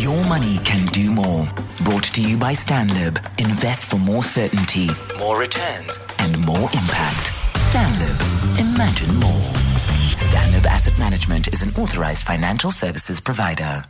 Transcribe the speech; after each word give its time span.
Your 0.00 0.24
money 0.24 0.56
can 0.64 0.86
do 0.92 1.10
more. 1.10 1.46
Brought 1.84 2.04
to 2.14 2.22
you 2.22 2.38
by 2.38 2.54
Stanlib. 2.54 3.18
Invest 3.38 3.84
for 3.84 3.98
more 3.98 4.22
certainty, 4.22 4.88
more 5.18 5.38
returns, 5.38 6.06
and 6.18 6.38
more 6.38 6.70
impact. 6.72 7.32
Stanlib. 7.52 8.18
Imagine 8.58 9.14
more. 9.16 9.52
Stanlib 10.16 10.64
Asset 10.64 10.98
Management 10.98 11.48
is 11.52 11.60
an 11.60 11.68
authorized 11.76 12.24
financial 12.24 12.70
services 12.70 13.20
provider. 13.20 13.84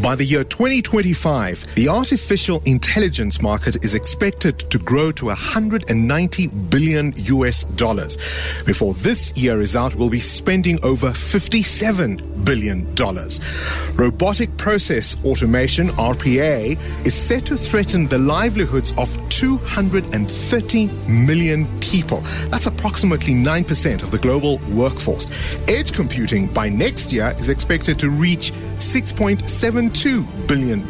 By 0.00 0.14
the 0.14 0.24
year 0.24 0.44
2025, 0.44 1.74
the 1.74 1.88
artificial 1.88 2.62
intelligence 2.64 3.42
market 3.42 3.84
is 3.84 3.94
expected 3.94 4.58
to 4.70 4.78
grow 4.78 5.12
to 5.12 5.26
190 5.26 6.46
billion 6.46 7.12
US 7.16 7.64
dollars. 7.64 8.16
Before 8.64 8.94
this 8.94 9.36
year 9.36 9.60
is 9.60 9.76
out, 9.76 9.94
we'll 9.94 10.08
be 10.08 10.20
spending 10.20 10.82
over 10.84 11.12
57 11.12 12.44
billion 12.44 12.94
dollars. 12.94 13.40
Robotic 13.94 14.56
process 14.56 15.22
automation, 15.24 15.88
RPA, 15.90 16.78
is 17.06 17.14
set 17.14 17.44
to 17.46 17.56
threaten 17.56 18.06
the 18.06 18.18
livelihoods 18.18 18.92
of 18.96 19.16
230 19.28 20.86
million 21.08 21.80
people. 21.80 22.22
That's 22.48 22.66
approximately 22.66 23.34
9% 23.34 24.02
of 24.02 24.10
the 24.10 24.18
global 24.18 24.58
workforce. 24.72 25.26
Edge 25.68 25.92
computing 25.92 26.46
by 26.46 26.70
next 26.70 27.12
year 27.12 27.34
is 27.38 27.48
expected 27.50 27.98
to 27.98 28.10
reach 28.10 28.52
6.7 28.78 29.73
$72 29.74 30.46
billion. 30.46 30.88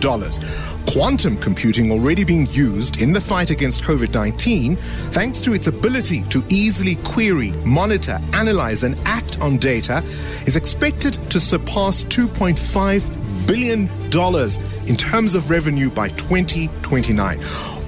Quantum 0.87 1.39
computing 1.39 1.91
already 1.91 2.25
being 2.25 2.47
used 2.51 3.01
in 3.01 3.13
the 3.13 3.21
fight 3.21 3.51
against 3.51 3.83
COVID 3.83 4.13
19 4.13 4.77
thanks 5.11 5.41
to 5.41 5.55
its 5.55 5.67
ability 5.67 6.23
to 6.25 6.45
easily 6.49 6.97
query, 6.97 7.53
monitor, 7.65 8.21
analyze, 8.33 8.83
and 8.83 8.99
act 9.07 9.41
on 9.41 9.57
data 9.57 10.03
is 10.47 10.57
expected 10.57 11.15
to 11.31 11.41
surpass 11.41 12.05
$2.5 12.05 13.24
billion 13.47 13.89
dollars 14.11 14.59
in 14.89 14.97
terms 14.97 15.35
of 15.35 15.51
revenue 15.51 15.91
by 15.91 16.09
2029. 16.09 17.41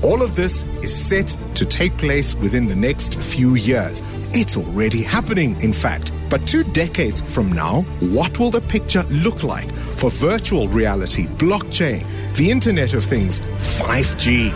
All 0.02 0.22
of 0.22 0.36
this 0.36 0.64
is 0.82 0.94
set 0.94 1.36
to 1.54 1.64
take 1.64 1.96
place 1.96 2.34
within 2.34 2.66
the 2.66 2.76
next 2.76 3.18
few 3.20 3.54
years. 3.54 4.02
It's 4.32 4.56
already 4.56 5.02
happening, 5.02 5.60
in 5.62 5.72
fact. 5.72 6.12
But 6.28 6.46
two 6.46 6.64
decades 6.64 7.20
from 7.20 7.52
now, 7.52 7.82
what 8.00 8.38
will 8.38 8.50
the 8.50 8.60
picture 8.60 9.02
look 9.04 9.42
like 9.42 9.70
for 9.72 10.10
virtual 10.10 10.68
reality, 10.68 11.26
blockchain, 11.26 12.04
the 12.36 12.50
Internet 12.50 12.94
of 12.94 13.04
Things, 13.04 13.40
5G? 13.40 14.52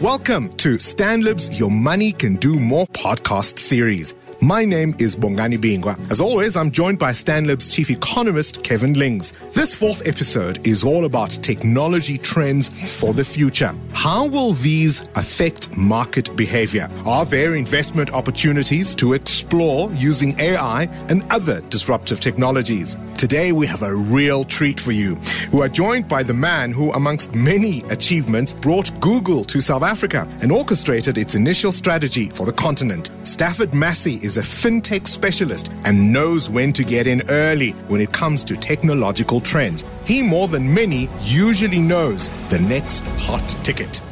Welcome 0.00 0.56
to 0.58 0.78
Stanlib's 0.78 1.58
Your 1.58 1.72
Money 1.72 2.12
Can 2.12 2.36
Do 2.36 2.54
More 2.54 2.86
podcast 2.86 3.58
series. 3.58 4.14
My 4.40 4.64
name 4.64 4.94
is 5.00 5.16
Bongani 5.16 5.58
Bingwa. 5.58 5.98
As 6.12 6.20
always, 6.20 6.56
I'm 6.56 6.70
joined 6.70 7.00
by 7.00 7.10
Stanlib's 7.10 7.68
chief 7.68 7.90
economist, 7.90 8.62
Kevin 8.62 8.92
Lings. 8.92 9.32
This 9.52 9.74
fourth 9.74 10.06
episode 10.06 10.64
is 10.64 10.84
all 10.84 11.06
about 11.06 11.30
technology 11.30 12.18
trends 12.18 12.68
for 13.00 13.12
the 13.12 13.24
future. 13.24 13.74
How 13.94 14.28
will 14.28 14.52
these 14.52 15.08
affect 15.16 15.76
market 15.76 16.36
behavior? 16.36 16.88
Are 17.04 17.24
there 17.24 17.56
investment 17.56 18.12
opportunities 18.12 18.94
to 18.96 19.14
explore 19.14 19.90
using 19.94 20.38
AI 20.38 20.84
and 21.08 21.24
other 21.32 21.60
disruptive 21.62 22.20
technologies? 22.20 22.96
Today, 23.16 23.50
we 23.50 23.66
have 23.66 23.82
a 23.82 23.92
real 23.92 24.44
treat 24.44 24.78
for 24.78 24.92
you. 24.92 25.18
We 25.52 25.62
are 25.62 25.68
joined 25.68 26.08
by 26.08 26.22
the 26.22 26.34
man 26.34 26.70
who, 26.70 26.92
amongst 26.92 27.34
many 27.34 27.82
achievements, 27.90 28.52
brought 28.52 28.92
Google 29.00 29.42
to 29.46 29.60
South 29.60 29.82
Africa 29.82 30.28
and 30.40 30.52
orchestrated 30.52 31.18
its 31.18 31.34
initial 31.34 31.72
strategy 31.72 32.28
for 32.28 32.46
the 32.46 32.52
continent. 32.52 33.10
Stafford 33.24 33.72
Masie 33.72 34.22
is 34.28 34.36
a 34.36 34.42
fintech 34.42 35.08
specialist 35.08 35.72
and 35.84 36.12
knows 36.12 36.50
when 36.50 36.70
to 36.70 36.84
get 36.84 37.06
in 37.06 37.22
early 37.30 37.70
when 37.88 37.98
it 37.98 38.12
comes 38.12 38.44
to 38.44 38.54
technological 38.58 39.40
trends. 39.40 39.86
He, 40.04 40.22
more 40.22 40.48
than 40.48 40.74
many, 40.74 41.08
usually 41.22 41.78
knows 41.78 42.28
the 42.50 42.58
next 42.68 43.00
hot 43.26 43.48
ticket. 43.64 44.02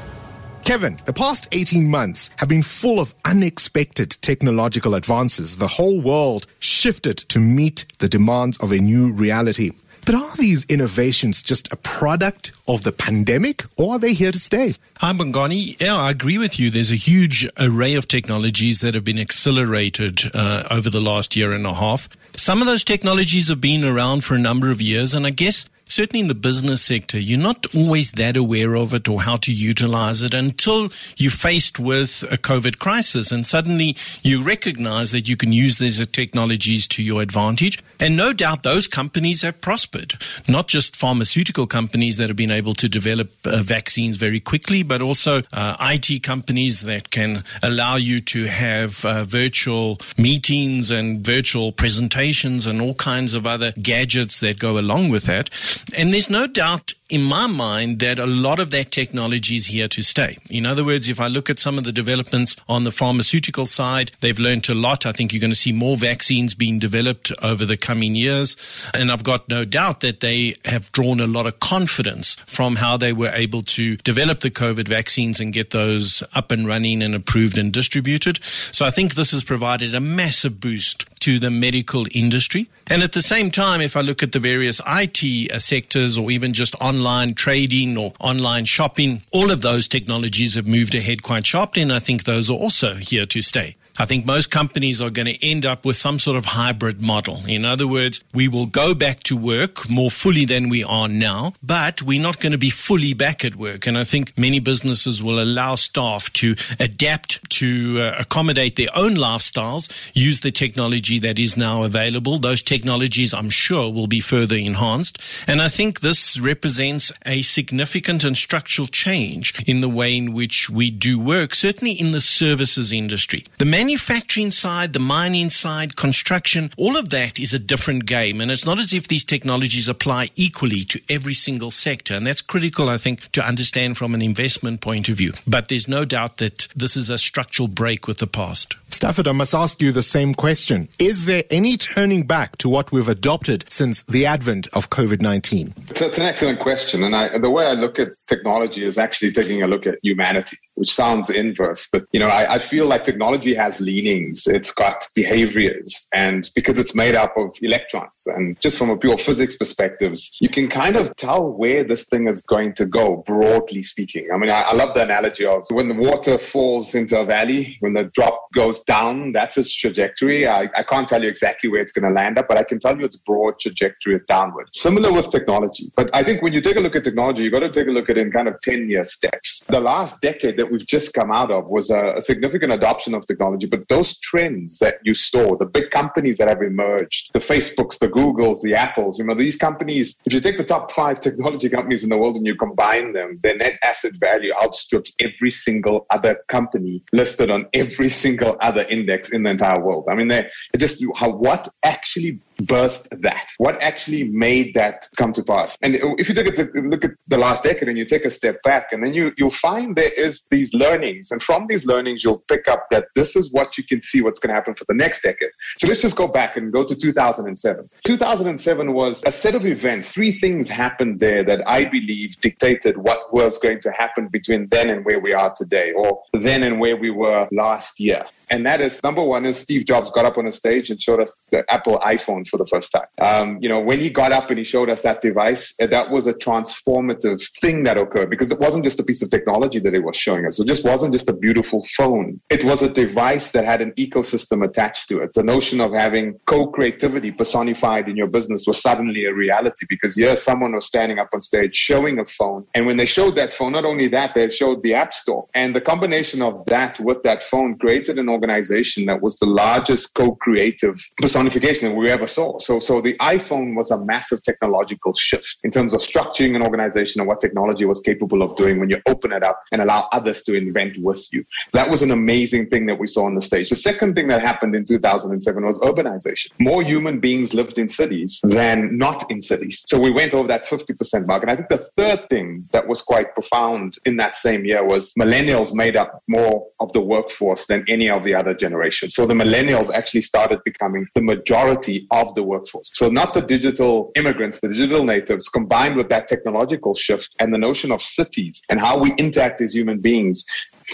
Kevin, 0.64 0.96
the 1.04 1.12
past 1.12 1.48
18 1.52 1.86
months 1.86 2.30
have 2.38 2.48
been 2.48 2.62
full 2.62 2.98
of 2.98 3.14
unexpected 3.26 4.16
technological 4.22 4.94
advances. 4.94 5.56
The 5.56 5.68
whole 5.68 6.00
world 6.00 6.46
shifted 6.60 7.18
to 7.28 7.38
meet 7.38 7.84
the 7.98 8.08
demands 8.08 8.56
of 8.62 8.72
a 8.72 8.78
new 8.78 9.12
reality. 9.12 9.72
But 10.06 10.14
are 10.14 10.36
these 10.36 10.64
innovations 10.66 11.42
just 11.42 11.72
a 11.72 11.76
product 11.76 12.52
of 12.68 12.84
the 12.84 12.92
pandemic 12.92 13.64
or 13.76 13.94
are 13.94 13.98
they 13.98 14.14
here 14.14 14.30
to 14.30 14.38
stay? 14.38 14.74
Hi, 14.98 15.12
Bongani. 15.12 15.80
Yeah, 15.80 15.96
I 15.96 16.12
agree 16.12 16.38
with 16.38 16.60
you. 16.60 16.70
There's 16.70 16.92
a 16.92 16.94
huge 16.94 17.50
array 17.58 17.94
of 17.96 18.06
technologies 18.06 18.82
that 18.82 18.94
have 18.94 19.02
been 19.02 19.18
accelerated 19.18 20.22
uh, 20.32 20.62
over 20.70 20.90
the 20.90 21.00
last 21.00 21.34
year 21.34 21.52
and 21.52 21.66
a 21.66 21.74
half. 21.74 22.08
Some 22.36 22.60
of 22.60 22.68
those 22.68 22.84
technologies 22.84 23.48
have 23.48 23.60
been 23.60 23.84
around 23.84 24.22
for 24.22 24.36
a 24.36 24.38
number 24.38 24.70
of 24.70 24.80
years, 24.80 25.12
and 25.12 25.26
I 25.26 25.30
guess 25.30 25.68
certainly 25.86 26.20
in 26.20 26.26
the 26.26 26.34
business 26.34 26.82
sector, 26.82 27.18
you're 27.18 27.38
not 27.38 27.74
always 27.74 28.12
that 28.12 28.36
aware 28.36 28.76
of 28.76 28.92
it 28.92 29.08
or 29.08 29.22
how 29.22 29.36
to 29.38 29.52
utilize 29.52 30.20
it 30.22 30.34
until 30.34 30.90
you're 31.16 31.30
faced 31.30 31.78
with 31.78 32.22
a 32.30 32.36
COVID 32.36 32.78
crisis. 32.78 33.30
And 33.30 33.46
suddenly 33.46 33.96
you 34.22 34.42
recognize 34.42 35.12
that 35.12 35.28
you 35.28 35.36
can 35.36 35.52
use 35.52 35.78
these 35.78 36.04
technologies 36.08 36.86
to 36.88 37.02
your 37.02 37.22
advantage. 37.22 37.78
And 38.00 38.16
no 38.16 38.32
doubt 38.32 38.62
those 38.62 38.88
companies 38.88 39.42
have 39.42 39.60
prospered, 39.60 40.14
not 40.48 40.68
just 40.68 40.96
pharmaceutical 40.96 41.66
companies 41.66 42.16
that 42.18 42.28
have 42.28 42.36
been 42.36 42.50
able 42.50 42.74
to 42.74 42.88
develop 42.88 43.30
uh, 43.44 43.62
vaccines 43.62 44.16
very 44.16 44.40
quickly, 44.40 44.82
but 44.82 45.00
also 45.00 45.42
uh, 45.52 45.76
IT 45.80 46.22
companies 46.22 46.82
that 46.82 47.10
can 47.10 47.44
allow 47.62 47.96
you 47.96 48.20
to 48.20 48.44
have 48.44 49.04
uh, 49.04 49.24
virtual 49.24 49.98
meetings 50.18 50.90
and 50.90 51.24
virtual 51.24 51.72
presentations 51.72 52.66
and 52.66 52.80
all 52.80 52.94
kinds 52.94 53.34
of 53.34 53.46
other 53.46 53.72
gadgets 53.80 54.40
that 54.40 54.58
go 54.58 54.78
along 54.78 55.08
with 55.08 55.24
that. 55.24 55.48
And 55.96 56.12
there's 56.12 56.30
no 56.30 56.46
doubt 56.46 56.94
in 57.08 57.22
my 57.22 57.46
mind 57.46 58.00
that 58.00 58.18
a 58.18 58.26
lot 58.26 58.58
of 58.58 58.70
that 58.72 58.90
technology 58.90 59.56
is 59.56 59.66
here 59.66 59.86
to 59.88 60.02
stay. 60.02 60.36
In 60.50 60.66
other 60.66 60.84
words, 60.84 61.08
if 61.08 61.20
I 61.20 61.28
look 61.28 61.48
at 61.48 61.58
some 61.58 61.78
of 61.78 61.84
the 61.84 61.92
developments 61.92 62.56
on 62.68 62.82
the 62.82 62.90
pharmaceutical 62.90 63.64
side, 63.64 64.10
they've 64.20 64.38
learned 64.38 64.68
a 64.68 64.74
lot. 64.74 65.06
I 65.06 65.12
think 65.12 65.32
you're 65.32 65.40
going 65.40 65.50
to 65.50 65.54
see 65.54 65.72
more 65.72 65.96
vaccines 65.96 66.54
being 66.54 66.78
developed 66.78 67.30
over 67.42 67.64
the 67.64 67.76
coming 67.76 68.14
years. 68.14 68.56
And 68.92 69.12
I've 69.12 69.22
got 69.22 69.48
no 69.48 69.64
doubt 69.64 70.00
that 70.00 70.20
they 70.20 70.56
have 70.64 70.90
drawn 70.92 71.20
a 71.20 71.26
lot 71.26 71.46
of 71.46 71.60
confidence 71.60 72.34
from 72.46 72.76
how 72.76 72.96
they 72.96 73.12
were 73.12 73.32
able 73.32 73.62
to 73.62 73.96
develop 73.98 74.40
the 74.40 74.50
COVID 74.50 74.88
vaccines 74.88 75.38
and 75.38 75.52
get 75.52 75.70
those 75.70 76.24
up 76.34 76.50
and 76.50 76.66
running 76.66 77.02
and 77.02 77.14
approved 77.14 77.56
and 77.56 77.72
distributed. 77.72 78.42
So 78.42 78.84
I 78.84 78.90
think 78.90 79.14
this 79.14 79.30
has 79.30 79.44
provided 79.44 79.94
a 79.94 80.00
massive 80.00 80.60
boost 80.60 81.04
to 81.26 81.40
the 81.40 81.50
medical 81.50 82.06
industry. 82.12 82.68
And 82.86 83.02
at 83.02 83.10
the 83.10 83.20
same 83.20 83.50
time, 83.50 83.80
if 83.80 83.96
I 83.96 84.00
look 84.00 84.22
at 84.22 84.30
the 84.30 84.38
various 84.38 84.80
IT 84.86 85.50
uh, 85.50 85.58
sectors 85.58 86.16
or 86.16 86.30
even 86.30 86.52
just 86.52 86.76
online 86.80 87.34
trading 87.34 87.98
or 87.98 88.12
online 88.20 88.64
shopping, 88.64 89.22
all 89.32 89.50
of 89.50 89.60
those 89.60 89.88
technologies 89.88 90.54
have 90.54 90.68
moved 90.68 90.94
ahead 90.94 91.24
quite 91.24 91.44
sharply. 91.44 91.82
And 91.82 91.92
I 91.92 91.98
think 91.98 92.22
those 92.22 92.48
are 92.48 92.56
also 92.56 92.94
here 92.94 93.26
to 93.26 93.42
stay. 93.42 93.74
I 93.98 94.04
think 94.04 94.26
most 94.26 94.50
companies 94.50 95.00
are 95.00 95.10
going 95.10 95.26
to 95.26 95.46
end 95.46 95.64
up 95.64 95.84
with 95.84 95.96
some 95.96 96.18
sort 96.18 96.36
of 96.36 96.44
hybrid 96.44 97.00
model. 97.00 97.40
In 97.46 97.64
other 97.64 97.86
words, 97.86 98.22
we 98.34 98.48
will 98.48 98.66
go 98.66 98.94
back 98.94 99.20
to 99.24 99.36
work 99.36 99.88
more 99.90 100.10
fully 100.10 100.44
than 100.44 100.68
we 100.68 100.84
are 100.84 101.08
now, 101.08 101.54
but 101.62 102.02
we're 102.02 102.20
not 102.20 102.40
going 102.40 102.52
to 102.52 102.58
be 102.58 102.70
fully 102.70 103.14
back 103.14 103.44
at 103.44 103.56
work. 103.56 103.86
And 103.86 103.96
I 103.96 104.04
think 104.04 104.36
many 104.36 104.60
businesses 104.60 105.22
will 105.22 105.42
allow 105.42 105.74
staff 105.76 106.32
to 106.34 106.56
adapt 106.78 107.48
to 107.50 108.00
uh, 108.00 108.16
accommodate 108.18 108.76
their 108.76 108.88
own 108.94 109.12
lifestyles, 109.12 110.10
use 110.14 110.40
the 110.40 110.50
technology 110.50 111.18
that 111.20 111.38
is 111.38 111.56
now 111.56 111.82
available. 111.82 112.38
Those 112.38 112.62
technologies, 112.62 113.32
I'm 113.32 113.50
sure, 113.50 113.92
will 113.92 114.06
be 114.06 114.20
further 114.20 114.56
enhanced. 114.56 115.18
And 115.46 115.62
I 115.62 115.68
think 115.68 116.00
this 116.00 116.38
represents 116.38 117.12
a 117.24 117.42
significant 117.42 118.24
and 118.24 118.36
structural 118.36 118.88
change 118.88 119.62
in 119.66 119.80
the 119.80 119.88
way 119.88 120.16
in 120.16 120.32
which 120.32 120.68
we 120.68 120.90
do 120.90 121.18
work, 121.18 121.54
certainly 121.54 121.92
in 121.92 122.12
the 122.12 122.20
services 122.20 122.92
industry. 122.92 123.44
The 123.58 123.64
manufacturing 123.86 124.50
side, 124.50 124.92
the 124.92 124.98
mining 124.98 125.48
side, 125.48 125.94
construction, 125.94 126.72
all 126.76 126.96
of 126.96 127.10
that 127.10 127.38
is 127.38 127.54
a 127.54 127.58
different 127.58 128.04
game. 128.04 128.40
And 128.40 128.50
it's 128.50 128.66
not 128.66 128.80
as 128.80 128.92
if 128.92 129.06
these 129.06 129.22
technologies 129.22 129.88
apply 129.88 130.30
equally 130.34 130.80
to 130.86 131.00
every 131.08 131.34
single 131.34 131.70
sector. 131.70 132.14
And 132.14 132.26
that's 132.26 132.42
critical, 132.42 132.88
I 132.88 132.98
think, 132.98 133.30
to 133.30 133.46
understand 133.46 133.96
from 133.96 134.12
an 134.12 134.22
investment 134.22 134.80
point 134.80 135.08
of 135.08 135.18
view. 135.18 135.34
But 135.46 135.68
there's 135.68 135.86
no 135.86 136.04
doubt 136.04 136.38
that 136.38 136.66
this 136.74 136.96
is 136.96 137.10
a 137.10 137.16
structural 137.16 137.68
break 137.68 138.08
with 138.08 138.18
the 138.18 138.26
past. 138.26 138.74
Stafford, 138.90 139.26
I 139.26 139.32
must 139.32 139.54
ask 139.54 139.82
you 139.82 139.90
the 139.90 140.02
same 140.02 140.32
question. 140.32 140.88
Is 140.98 141.26
there 141.26 141.42
any 141.50 141.76
turning 141.76 142.26
back 142.26 142.56
to 142.58 142.68
what 142.68 142.92
we've 142.92 143.08
adopted 143.08 143.64
since 143.68 144.02
the 144.04 144.26
advent 144.26 144.68
of 144.72 144.90
COVID 144.90 145.20
19? 145.20 145.74
It's, 145.90 146.00
it's, 146.00 146.18
an 146.18 146.24
excellent 146.24 146.60
question. 146.60 147.02
And 147.02 147.14
I, 147.14 147.36
the 147.36 147.50
way 147.50 147.66
I 147.66 147.72
look 147.72 147.98
at 147.98 148.12
technology 148.26 148.84
is 148.84 148.96
actually 148.96 149.32
taking 149.32 149.62
a 149.62 149.66
look 149.66 149.86
at 149.86 149.98
humanity, 150.02 150.58
which 150.74 150.94
sounds 150.94 151.30
inverse. 151.30 151.88
But, 151.90 152.06
you 152.12 152.20
know, 152.20 152.28
I, 152.28 152.54
I 152.54 152.58
feel 152.58 152.86
like 152.86 153.02
technology 153.04 153.54
has 153.54 153.80
leanings, 153.80 154.46
it's 154.46 154.72
got 154.72 155.06
behaviors, 155.14 156.06
and 156.14 156.48
because 156.54 156.78
it's 156.78 156.94
made 156.94 157.14
up 157.14 157.36
of 157.36 157.56
electrons, 157.62 158.26
and 158.26 158.58
just 158.60 158.78
from 158.78 158.90
a 158.90 158.96
pure 158.96 159.18
physics 159.18 159.56
perspective, 159.56 160.16
you 160.40 160.48
can 160.48 160.68
kind 160.68 160.96
of 160.96 161.14
tell 161.16 161.52
where 161.52 161.82
this 161.82 162.04
thing 162.04 162.28
is 162.28 162.42
going 162.42 162.72
to 162.74 162.86
go, 162.86 163.16
broadly 163.26 163.82
speaking. 163.82 164.28
I 164.32 164.38
mean, 164.38 164.50
I, 164.50 164.62
I 164.62 164.72
love 164.74 164.94
the 164.94 165.02
analogy 165.02 165.44
of 165.44 165.66
when 165.70 165.88
the 165.88 165.94
water 165.94 166.38
falls 166.38 166.94
into 166.94 167.18
a 167.20 167.24
valley, 167.24 167.76
when 167.80 167.92
the 167.92 168.04
drop 168.04 168.52
goes 168.52 168.75
goes 168.76 168.84
down. 168.84 169.32
That's 169.32 169.56
its 169.56 169.74
trajectory. 169.74 170.46
I, 170.46 170.68
I 170.74 170.82
can't 170.82 171.08
tell 171.08 171.22
you 171.22 171.28
exactly 171.28 171.68
where 171.68 171.80
it's 171.80 171.92
going 171.92 172.04
to 172.04 172.10
land 172.10 172.38
up, 172.38 172.48
but 172.48 172.58
I 172.58 172.62
can 172.62 172.78
tell 172.78 172.98
you 172.98 173.04
its 173.04 173.16
broad 173.16 173.58
trajectory 173.58 174.16
is 174.16 174.22
downward. 174.28 174.68
Similar 174.72 175.12
with 175.12 175.30
technology. 175.30 175.90
But 175.96 176.10
I 176.14 176.22
think 176.22 176.42
when 176.42 176.52
you 176.52 176.60
take 176.60 176.76
a 176.76 176.80
look 176.80 176.96
at 176.96 177.04
technology, 177.04 177.44
you've 177.44 177.52
got 177.52 177.60
to 177.60 177.70
take 177.70 177.88
a 177.88 177.90
look 177.90 178.10
at 178.10 178.18
it 178.18 178.22
in 178.22 178.32
kind 178.32 178.48
of 178.48 178.60
10 178.62 178.88
year 178.88 179.04
steps. 179.04 179.64
The 179.68 179.80
last 179.80 180.20
decade 180.20 180.56
that 180.58 180.70
we've 180.70 180.86
just 180.86 181.14
come 181.14 181.30
out 181.30 181.50
of 181.50 181.66
was 181.66 181.90
a, 181.90 182.14
a 182.16 182.22
significant 182.22 182.72
adoption 182.72 183.14
of 183.14 183.26
technology, 183.26 183.66
but 183.66 183.88
those 183.88 184.16
trends 184.18 184.78
that 184.78 184.96
you 185.04 185.14
saw, 185.14 185.56
the 185.56 185.66
big 185.66 185.90
companies 185.90 186.38
that 186.38 186.48
have 186.48 186.62
emerged, 186.62 187.32
the 187.32 187.38
Facebooks, 187.38 187.98
the 187.98 188.08
Googles, 188.08 188.62
the 188.62 188.74
Apples, 188.74 189.18
you 189.18 189.24
know, 189.24 189.34
these 189.34 189.56
companies, 189.56 190.18
if 190.24 190.32
you 190.32 190.40
take 190.40 190.58
the 190.58 190.64
top 190.64 190.92
five 190.92 191.20
technology 191.20 191.68
companies 191.68 192.04
in 192.04 192.10
the 192.10 192.18
world 192.18 192.36
and 192.36 192.46
you 192.46 192.54
combine 192.54 193.12
them, 193.12 193.38
their 193.42 193.56
net 193.56 193.78
asset 193.82 194.12
value 194.16 194.52
outstrips 194.62 195.12
every 195.20 195.50
single 195.50 196.06
other 196.10 196.38
company 196.48 197.02
listed 197.12 197.50
on 197.50 197.66
every 197.72 198.08
single 198.08 198.56
other 198.66 198.82
index 198.88 199.30
in 199.30 199.42
the 199.44 199.50
entire 199.50 199.80
world. 199.80 200.06
I 200.10 200.14
mean, 200.14 200.28
they 200.28 200.48
just 200.76 201.02
how 201.14 201.30
what 201.30 201.68
actually 201.84 202.40
birthed 202.62 203.06
that? 203.22 203.50
What 203.58 203.80
actually 203.82 204.24
made 204.24 204.74
that 204.74 205.08
come 205.16 205.32
to 205.34 205.42
pass? 205.42 205.76
And 205.82 205.96
if 206.18 206.28
you 206.28 206.34
take 206.34 206.58
a 206.58 206.80
look 206.80 207.04
at 207.04 207.12
the 207.28 207.38
last 207.38 207.64
decade 207.64 207.88
and 207.88 207.98
you 207.98 208.04
take 208.04 208.24
a 208.24 208.30
step 208.30 208.62
back, 208.62 208.92
and 208.92 209.02
then 209.04 209.14
you 209.14 209.32
you'll 209.36 209.50
find 209.50 209.96
there 209.96 210.12
is 210.12 210.44
these 210.50 210.72
learnings, 210.74 211.30
and 211.30 211.42
from 211.42 211.66
these 211.68 211.86
learnings 211.86 212.24
you'll 212.24 212.42
pick 212.48 212.68
up 212.68 212.86
that 212.90 213.06
this 213.14 213.36
is 213.36 213.50
what 213.52 213.76
you 213.78 213.84
can 213.84 214.02
see 214.02 214.22
what's 214.22 214.40
going 214.40 214.48
to 214.48 214.54
happen 214.54 214.74
for 214.74 214.84
the 214.88 214.94
next 214.94 215.22
decade. 215.22 215.50
So 215.78 215.86
let's 215.86 216.02
just 216.02 216.16
go 216.16 216.28
back 216.28 216.56
and 216.56 216.72
go 216.72 216.84
to 216.84 216.94
2007. 216.94 217.88
2007 218.04 218.92
was 218.92 219.22
a 219.26 219.32
set 219.32 219.54
of 219.54 219.66
events. 219.66 220.12
Three 220.12 220.38
things 220.40 220.68
happened 220.68 221.20
there 221.20 221.44
that 221.44 221.66
I 221.68 221.84
believe 221.84 222.40
dictated 222.40 222.96
what 222.96 223.32
was 223.32 223.58
going 223.58 223.80
to 223.80 223.90
happen 223.90 224.28
between 224.28 224.68
then 224.68 224.90
and 224.90 225.04
where 225.04 225.20
we 225.20 225.34
are 225.34 225.52
today, 225.54 225.92
or 225.92 226.22
then 226.32 226.62
and 226.62 226.80
where 226.80 226.96
we 226.96 227.10
were 227.10 227.48
last 227.52 228.00
year. 228.00 228.24
And 228.48 228.64
that 228.64 228.80
is 228.80 229.02
number 229.02 229.22
one 229.22 229.44
is 229.44 229.56
Steve 229.58 229.86
Jobs 229.86 230.10
got 230.10 230.24
up 230.24 230.38
on 230.38 230.46
a 230.46 230.52
stage 230.52 230.90
and 230.90 231.02
showed 231.02 231.20
us 231.20 231.34
the 231.50 231.64
Apple 231.72 231.98
iPhone 231.98 232.45
for 232.46 232.56
the 232.56 232.66
first 232.66 232.92
time. 232.92 233.06
Um, 233.18 233.58
you 233.60 233.68
know, 233.68 233.80
when 233.80 234.00
he 234.00 234.10
got 234.10 234.32
up 234.32 234.50
and 234.50 234.58
he 234.58 234.64
showed 234.64 234.90
us 234.90 235.02
that 235.02 235.20
device, 235.20 235.74
uh, 235.80 235.86
that 235.88 236.10
was 236.10 236.26
a 236.26 236.34
transformative 236.34 237.42
thing 237.60 237.84
that 237.84 237.96
occurred 237.96 238.30
because 238.30 238.50
it 238.50 238.58
wasn't 238.58 238.84
just 238.84 239.00
a 239.00 239.04
piece 239.04 239.22
of 239.22 239.30
technology 239.30 239.80
that 239.80 239.92
he 239.92 240.00
was 240.00 240.16
showing 240.16 240.46
us. 240.46 240.58
It 240.60 240.66
just 240.66 240.84
wasn't 240.84 241.12
just 241.12 241.28
a 241.28 241.32
beautiful 241.32 241.86
phone. 241.96 242.40
It 242.50 242.64
was 242.64 242.82
a 242.82 242.90
device 242.90 243.52
that 243.52 243.64
had 243.64 243.80
an 243.80 243.92
ecosystem 243.92 244.64
attached 244.64 245.08
to 245.08 245.18
it. 245.18 245.34
The 245.34 245.42
notion 245.42 245.80
of 245.80 245.92
having 245.92 246.38
co-creativity 246.46 247.32
personified 247.32 248.08
in 248.08 248.16
your 248.16 248.28
business 248.28 248.66
was 248.66 248.80
suddenly 248.80 249.24
a 249.26 249.34
reality 249.34 249.86
because 249.88 250.14
here 250.14 250.36
someone 250.36 250.72
was 250.72 250.86
standing 250.86 251.18
up 251.18 251.28
on 251.32 251.40
stage 251.40 251.74
showing 251.74 252.18
a 252.18 252.24
phone. 252.24 252.66
And 252.74 252.86
when 252.86 252.96
they 252.96 253.06
showed 253.06 253.36
that 253.36 253.52
phone, 253.52 253.72
not 253.72 253.84
only 253.84 254.08
that, 254.08 254.34
they 254.34 254.48
showed 254.50 254.82
the 254.82 254.94
app 254.94 255.12
store. 255.14 255.46
And 255.54 255.74
the 255.74 255.80
combination 255.80 256.42
of 256.42 256.64
that 256.66 256.98
with 257.00 257.22
that 257.22 257.42
phone 257.42 257.78
created 257.78 258.18
an 258.18 258.28
organization 258.28 259.06
that 259.06 259.20
was 259.20 259.36
the 259.38 259.46
largest 259.46 260.14
co-creative 260.14 260.96
personification 261.20 261.96
we 261.96 262.08
ever 262.08 262.26
So, 262.36 262.78
so 262.80 263.00
the 263.00 263.14
iPhone 263.14 263.74
was 263.74 263.90
a 263.90 263.98
massive 263.98 264.42
technological 264.42 265.12
shift 265.14 265.58
in 265.64 265.70
terms 265.70 265.94
of 265.94 266.00
structuring 266.00 266.54
an 266.54 266.62
organization 266.62 267.20
and 267.20 267.28
what 267.28 267.40
technology 267.40 267.84
was 267.84 268.00
capable 268.00 268.42
of 268.42 268.56
doing 268.56 268.78
when 268.78 268.90
you 268.90 269.00
open 269.08 269.32
it 269.32 269.42
up 269.42 269.62
and 269.72 269.82
allow 269.82 270.08
others 270.12 270.42
to 270.42 270.54
invent 270.54 270.98
with 270.98 271.26
you. 271.32 271.44
That 271.72 271.90
was 271.90 272.02
an 272.02 272.10
amazing 272.10 272.68
thing 272.68 272.86
that 272.86 272.98
we 272.98 273.06
saw 273.06 273.24
on 273.24 273.34
the 273.34 273.40
stage. 273.40 273.70
The 273.70 273.76
second 273.76 274.14
thing 274.14 274.26
that 274.28 274.42
happened 274.42 274.74
in 274.74 274.84
2007 274.84 275.64
was 275.64 275.78
urbanization. 275.80 276.48
More 276.58 276.82
human 276.82 277.20
beings 277.20 277.54
lived 277.54 277.78
in 277.78 277.88
cities 277.88 278.40
than 278.42 278.98
not 278.98 279.30
in 279.30 279.40
cities. 279.42 279.84
So 279.86 279.98
we 279.98 280.10
went 280.10 280.34
over 280.34 280.48
that 280.48 280.66
50% 280.66 281.26
mark. 281.26 281.42
And 281.42 281.50
I 281.50 281.56
think 281.56 281.68
the 281.68 281.88
third 281.96 282.28
thing 282.28 282.68
that 282.72 282.86
was 282.86 283.02
quite 283.02 283.34
profound 283.34 283.98
in 284.04 284.16
that 284.16 284.36
same 284.36 284.64
year 284.64 284.84
was 284.84 285.14
millennials 285.14 285.74
made 285.74 285.96
up 285.96 286.22
more 286.28 286.66
of 286.80 286.92
the 286.92 287.00
workforce 287.00 287.66
than 287.66 287.84
any 287.88 288.10
of 288.10 288.24
the 288.24 288.34
other 288.34 288.54
generations. 288.54 289.14
So 289.14 289.26
the 289.26 289.34
millennials 289.34 289.92
actually 289.92 290.22
started 290.22 290.60
becoming 290.64 291.06
the 291.14 291.22
majority 291.22 292.06
of 292.10 292.25
the 292.34 292.42
workforce. 292.42 292.90
So 292.94 293.08
not 293.08 293.34
the 293.34 293.42
digital 293.42 294.10
immigrants, 294.16 294.60
the 294.60 294.68
digital 294.68 295.04
natives 295.04 295.48
combined 295.48 295.96
with 295.96 296.08
that 296.08 296.28
technological 296.28 296.94
shift 296.94 297.34
and 297.38 297.52
the 297.52 297.58
notion 297.58 297.92
of 297.92 298.02
cities 298.02 298.62
and 298.68 298.80
how 298.80 298.98
we 298.98 299.12
interact 299.14 299.60
as 299.60 299.74
human 299.74 299.98
beings 300.00 300.44